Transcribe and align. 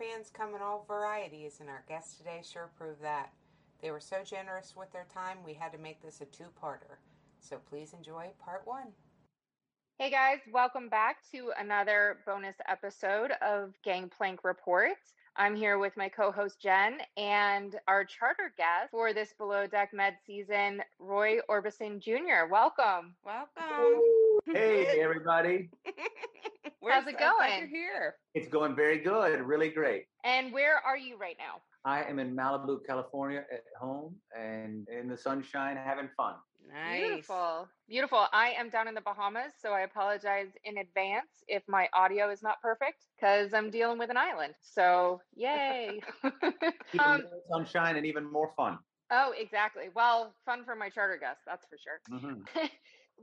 Superfans 0.00 0.32
come 0.32 0.54
in 0.54 0.62
all 0.62 0.84
varieties, 0.86 1.58
and 1.60 1.68
our 1.68 1.84
guests 1.88 2.16
today 2.16 2.40
sure 2.42 2.70
prove 2.78 3.00
that. 3.02 3.30
They 3.82 3.90
were 3.90 4.00
so 4.00 4.18
generous 4.24 4.74
with 4.76 4.90
their 4.92 5.06
time, 5.12 5.38
we 5.44 5.54
had 5.54 5.72
to 5.72 5.78
make 5.78 6.02
this 6.02 6.20
a 6.20 6.26
two 6.26 6.46
parter. 6.62 6.96
So 7.40 7.58
please 7.68 7.92
enjoy 7.92 8.28
part 8.38 8.62
one. 8.64 8.88
Hey 9.98 10.10
guys, 10.10 10.38
welcome 10.52 10.88
back 10.88 11.18
to 11.32 11.52
another 11.58 12.18
bonus 12.24 12.56
episode 12.68 13.32
of 13.42 13.74
Gangplank 13.84 14.44
Report. 14.44 14.92
I'm 15.36 15.54
here 15.54 15.78
with 15.78 15.96
my 15.96 16.08
co 16.08 16.32
host 16.32 16.60
Jen 16.60 16.98
and 17.16 17.76
our 17.86 18.04
charter 18.04 18.52
guest 18.56 18.90
for 18.90 19.12
this 19.12 19.34
Below 19.36 19.66
Deck 19.66 19.90
Med 19.92 20.14
season, 20.26 20.82
Roy 20.98 21.38
Orbison 21.50 22.00
Jr. 22.00 22.50
Welcome. 22.50 23.14
Welcome. 23.24 24.00
Hey, 24.46 25.00
everybody. 25.02 25.68
We're 26.80 26.92
How's 26.92 27.06
it 27.06 27.16
so 27.18 27.30
going? 27.38 27.58
You're 27.58 27.68
here. 27.68 28.14
It's 28.34 28.48
going 28.48 28.74
very 28.74 28.98
good, 28.98 29.40
really 29.42 29.68
great. 29.68 30.04
And 30.24 30.52
where 30.52 30.78
are 30.78 30.96
you 30.96 31.18
right 31.18 31.36
now? 31.38 31.60
I 31.84 32.04
am 32.04 32.18
in 32.18 32.34
Malibu, 32.34 32.78
California 32.86 33.44
at 33.52 33.62
home 33.78 34.16
and 34.36 34.86
in 34.88 35.08
the 35.08 35.16
sunshine 35.16 35.76
having 35.76 36.08
fun. 36.16 36.34
Nice. 36.72 37.00
Beautiful. 37.00 37.68
Beautiful. 37.88 38.26
I 38.32 38.50
am 38.50 38.68
down 38.70 38.86
in 38.88 38.94
the 38.94 39.00
Bahamas, 39.00 39.54
so 39.60 39.72
I 39.72 39.80
apologize 39.80 40.50
in 40.64 40.78
advance 40.78 41.42
if 41.48 41.62
my 41.68 41.88
audio 41.94 42.30
is 42.30 42.42
not 42.42 42.60
perfect 42.62 43.06
because 43.16 43.52
I'm 43.54 43.70
dealing 43.70 43.98
with 43.98 44.10
an 44.10 44.16
island. 44.16 44.54
So, 44.60 45.20
yay. 45.34 46.00
Um, 46.98 47.22
sunshine 47.50 47.96
and 47.96 48.04
even 48.06 48.30
more 48.30 48.52
fun. 48.56 48.78
oh, 49.10 49.32
exactly. 49.38 49.88
Well, 49.94 50.34
fun 50.44 50.64
for 50.64 50.74
my 50.74 50.88
charter 50.90 51.18
guests, 51.18 51.42
that's 51.46 51.66
for 51.66 51.76
sure. 51.78 52.00
Mhm. 52.10 52.46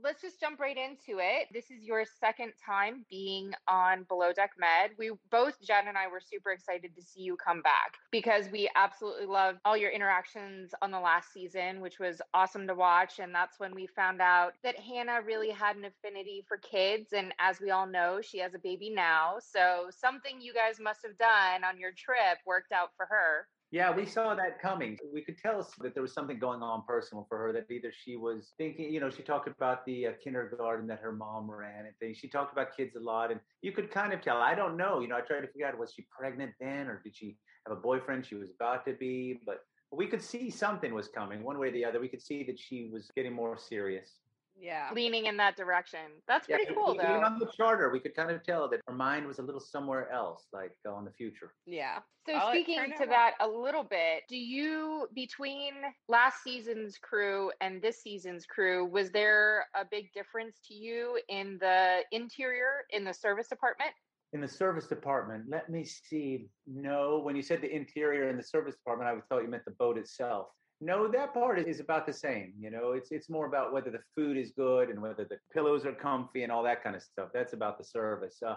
let's 0.02 0.22
just 0.22 0.40
jump 0.40 0.60
right 0.60 0.76
into 0.76 1.20
it. 1.20 1.48
This 1.52 1.70
is 1.70 1.84
your 1.84 2.04
second 2.20 2.52
time 2.64 3.04
being 3.10 3.52
on 3.66 4.04
Below 4.04 4.32
Deck 4.32 4.52
Med. 4.58 4.90
We 4.98 5.12
both, 5.30 5.60
Jen 5.62 5.88
and 5.88 5.96
I, 5.96 6.06
were 6.08 6.20
super 6.20 6.50
excited 6.50 6.94
to 6.94 7.02
see 7.02 7.22
you 7.22 7.36
come 7.36 7.62
back 7.62 7.94
because 8.10 8.48
we 8.50 8.68
absolutely 8.76 9.26
loved 9.26 9.58
all 9.64 9.76
your 9.76 9.90
interactions 9.90 10.72
on 10.82 10.90
the 10.90 11.00
last 11.00 11.32
season, 11.32 11.80
which 11.80 11.98
was 11.98 12.20
awesome 12.34 12.66
to 12.66 12.74
watch. 12.74 13.18
And 13.18 13.34
that's 13.34 13.58
when 13.58 13.74
we 13.74 13.86
found 13.86 14.20
out 14.20 14.54
that 14.62 14.78
Hannah 14.78 15.20
really 15.24 15.50
had 15.50 15.76
an 15.76 15.84
affinity 15.84 16.44
for 16.46 16.58
kids. 16.58 17.12
And 17.12 17.34
as 17.38 17.60
we 17.60 17.70
all 17.70 17.86
know, 17.86 18.20
she 18.22 18.38
has 18.38 18.54
a 18.54 18.58
baby 18.58 18.90
now. 18.90 19.36
So 19.40 19.90
something 19.90 20.40
you 20.40 20.52
guys 20.54 20.80
must 20.80 21.00
have 21.04 21.18
done 21.18 21.64
on 21.64 21.78
your 21.78 21.92
trip 21.96 22.38
worked 22.46 22.72
out 22.72 22.90
for 22.96 23.06
her. 23.06 23.46
Yeah, 23.70 23.94
we 23.94 24.06
saw 24.06 24.34
that 24.34 24.62
coming. 24.62 24.98
We 25.12 25.20
could 25.20 25.36
tell 25.36 25.66
that 25.80 25.92
there 25.92 26.02
was 26.02 26.14
something 26.14 26.38
going 26.38 26.62
on 26.62 26.84
personal 26.86 27.26
for 27.28 27.36
her. 27.36 27.52
That 27.52 27.70
either 27.70 27.92
she 27.92 28.16
was 28.16 28.54
thinking, 28.56 28.90
you 28.90 28.98
know, 28.98 29.10
she 29.10 29.22
talked 29.22 29.46
about 29.46 29.84
the 29.84 30.06
uh, 30.06 30.12
kindergarten 30.24 30.86
that 30.86 31.00
her 31.00 31.12
mom 31.12 31.50
ran 31.50 31.84
and 31.84 31.94
things. 32.00 32.16
She 32.16 32.28
talked 32.28 32.50
about 32.50 32.74
kids 32.74 32.96
a 32.96 33.00
lot, 33.00 33.30
and 33.30 33.40
you 33.60 33.72
could 33.72 33.90
kind 33.90 34.14
of 34.14 34.22
tell. 34.22 34.38
I 34.38 34.54
don't 34.54 34.78
know, 34.78 35.00
you 35.00 35.08
know. 35.08 35.16
I 35.16 35.20
tried 35.20 35.40
to 35.40 35.48
figure 35.48 35.66
out 35.66 35.78
was 35.78 35.92
she 35.92 36.06
pregnant 36.10 36.52
then, 36.58 36.86
or 36.86 37.02
did 37.04 37.14
she 37.14 37.36
have 37.66 37.76
a 37.76 37.80
boyfriend 37.80 38.24
she 38.24 38.36
was 38.36 38.48
about 38.58 38.86
to 38.86 38.94
be? 38.94 39.38
But 39.44 39.58
we 39.92 40.06
could 40.06 40.22
see 40.22 40.48
something 40.48 40.94
was 40.94 41.08
coming, 41.08 41.42
one 41.42 41.58
way 41.58 41.68
or 41.68 41.72
the 41.72 41.84
other. 41.84 42.00
We 42.00 42.08
could 42.08 42.22
see 42.22 42.44
that 42.44 42.58
she 42.58 42.88
was 42.90 43.10
getting 43.14 43.34
more 43.34 43.58
serious. 43.58 44.20
Yeah. 44.60 44.88
Leaning 44.94 45.26
in 45.26 45.36
that 45.36 45.56
direction. 45.56 46.00
That's 46.26 46.46
pretty 46.46 46.64
Yeah, 46.68 46.74
cool, 46.74 46.94
even 46.94 47.06
though. 47.06 47.22
on 47.22 47.38
the 47.38 47.50
charter, 47.56 47.90
we 47.90 48.00
could 48.00 48.14
kind 48.14 48.30
of 48.30 48.42
tell 48.42 48.68
that 48.70 48.80
her 48.86 48.94
mind 48.94 49.26
was 49.26 49.38
a 49.38 49.42
little 49.42 49.60
somewhere 49.60 50.10
else, 50.10 50.46
like 50.52 50.72
uh, 50.86 50.92
on 50.92 51.04
the 51.04 51.12
future. 51.12 51.54
Yeah. 51.66 51.98
So 52.26 52.34
Well, 52.34 52.48
it 52.48 52.52
speaking 52.52 52.92
to 52.96 53.02
out 53.04 53.08
that 53.08 53.34
a 53.40 53.48
little 53.48 53.84
bit, 53.84 54.22
do 54.28 54.36
you 54.36 55.08
between 55.14 55.72
last 56.08 56.42
season's 56.42 56.98
crew 56.98 57.50
and 57.60 57.80
this 57.80 58.02
season's 58.02 58.46
crew, 58.46 58.84
was 58.86 59.10
there 59.10 59.66
a 59.74 59.84
big 59.88 60.12
difference 60.12 60.58
to 60.68 60.74
you 60.74 61.20
in 61.28 61.58
the 61.60 62.00
interior 62.12 62.84
in 62.90 63.04
the 63.04 63.14
service 63.14 63.48
department? 63.48 63.90
In 64.34 64.42
the 64.42 64.48
service 64.48 64.86
department, 64.86 65.44
let 65.48 65.70
me 65.70 65.84
see. 65.84 66.48
No, 66.66 67.20
when 67.20 67.34
you 67.34 67.42
said 67.42 67.62
the 67.62 67.74
interior 67.74 68.28
in 68.28 68.36
the 68.36 68.42
service 68.42 68.74
department, 68.74 69.08
I 69.08 69.14
would 69.14 69.26
thought 69.28 69.42
you 69.42 69.48
meant 69.48 69.64
the 69.64 69.70
boat 69.70 69.96
itself. 69.96 70.48
No, 70.80 71.08
that 71.08 71.34
part 71.34 71.58
is 71.58 71.80
about 71.80 72.06
the 72.06 72.12
same. 72.12 72.52
You 72.58 72.70
know, 72.70 72.92
it's 72.92 73.10
it's 73.10 73.28
more 73.28 73.46
about 73.46 73.72
whether 73.72 73.90
the 73.90 74.02
food 74.14 74.36
is 74.36 74.52
good 74.52 74.90
and 74.90 75.02
whether 75.02 75.24
the 75.24 75.38
pillows 75.52 75.84
are 75.84 75.92
comfy 75.92 76.44
and 76.44 76.52
all 76.52 76.62
that 76.62 76.84
kind 76.84 76.94
of 76.94 77.02
stuff. 77.02 77.30
That's 77.34 77.52
about 77.52 77.78
the 77.78 77.84
service. 77.84 78.36
Uh, 78.46 78.56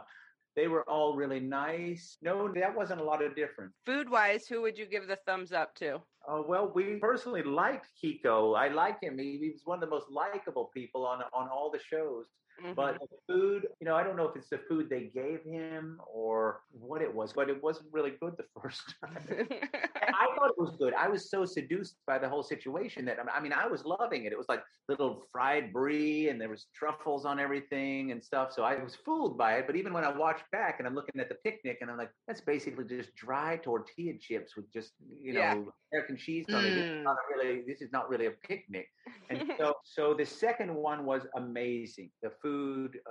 they 0.55 0.67
were 0.67 0.87
all 0.89 1.15
really 1.15 1.39
nice. 1.39 2.17
No, 2.21 2.51
that 2.53 2.75
wasn't 2.75 3.01
a 3.01 3.03
lot 3.03 3.23
of 3.23 3.35
difference. 3.35 3.73
Food 3.85 4.09
wise, 4.09 4.45
who 4.47 4.61
would 4.61 4.77
you 4.77 4.85
give 4.85 5.07
the 5.07 5.17
thumbs 5.25 5.51
up 5.51 5.73
to? 5.75 5.95
Uh, 6.27 6.41
well, 6.47 6.71
we 6.75 6.97
personally 6.97 7.41
liked 7.41 7.87
Kiko. 8.03 8.57
I 8.57 8.67
like 8.67 9.01
him. 9.01 9.17
He, 9.17 9.39
he 9.41 9.49
was 9.49 9.61
one 9.65 9.81
of 9.81 9.89
the 9.89 9.95
most 9.95 10.07
likable 10.11 10.69
people 10.73 11.05
on 11.05 11.21
on 11.33 11.47
all 11.49 11.71
the 11.71 11.79
shows. 11.79 12.25
Mm-hmm. 12.61 12.73
But 12.75 12.99
the 12.99 13.07
food, 13.33 13.67
you 13.79 13.85
know, 13.85 13.95
I 13.95 14.03
don't 14.03 14.15
know 14.15 14.27
if 14.27 14.35
it's 14.35 14.49
the 14.49 14.59
food 14.69 14.89
they 14.89 15.11
gave 15.13 15.43
him 15.43 15.99
or 16.11 16.61
what 16.71 17.01
it 17.01 17.13
was, 17.13 17.33
but 17.33 17.49
it 17.49 17.61
wasn't 17.63 17.87
really 17.91 18.13
good 18.21 18.33
the 18.37 18.45
first 18.61 18.93
time. 19.03 19.17
I 19.19 20.27
thought 20.35 20.49
it 20.49 20.57
was 20.59 20.75
good. 20.77 20.93
I 20.93 21.07
was 21.07 21.29
so 21.29 21.45
seduced 21.45 21.95
by 22.05 22.17
the 22.19 22.29
whole 22.29 22.43
situation 22.43 23.05
that 23.05 23.17
I 23.33 23.39
mean, 23.41 23.53
I 23.53 23.67
was 23.67 23.85
loving 23.85 24.25
it. 24.25 24.31
It 24.31 24.37
was 24.37 24.47
like 24.49 24.61
little 24.87 25.23
fried 25.31 25.73
brie, 25.73 26.29
and 26.29 26.39
there 26.39 26.49
was 26.49 26.67
truffles 26.75 27.25
on 27.25 27.39
everything 27.39 28.11
and 28.11 28.23
stuff. 28.23 28.51
So 28.51 28.63
I 28.63 28.81
was 28.81 28.95
fooled 28.95 29.37
by 29.37 29.55
it. 29.55 29.67
But 29.67 29.75
even 29.75 29.93
when 29.93 30.03
I 30.03 30.11
watched 30.15 30.49
back 30.51 30.75
and 30.79 30.87
I'm 30.87 30.95
looking 30.95 31.19
at 31.19 31.29
the 31.29 31.35
picnic, 31.43 31.79
and 31.81 31.89
I'm 31.89 31.97
like, 31.97 32.11
that's 32.27 32.41
basically 32.41 32.85
just 32.85 33.15
dry 33.15 33.57
tortilla 33.57 34.13
chips 34.19 34.55
with 34.55 34.71
just 34.71 34.91
you 35.21 35.33
know 35.33 35.39
Yeah. 35.39 35.55
American 35.93 36.17
cheese 36.17 36.45
on 36.53 36.63
it. 36.65 36.73
Mm. 36.77 37.03
not 37.03 37.17
really. 37.33 37.63
This 37.67 37.81
is 37.81 37.91
not 37.91 38.09
really 38.09 38.27
a 38.27 38.31
picnic. 38.31 38.87
And 39.29 39.51
so, 39.57 39.73
so 39.83 40.13
the 40.13 40.25
second 40.25 40.73
one 40.73 41.05
was 41.05 41.23
amazing. 41.35 42.09
The 42.21 42.29
food 42.41 42.50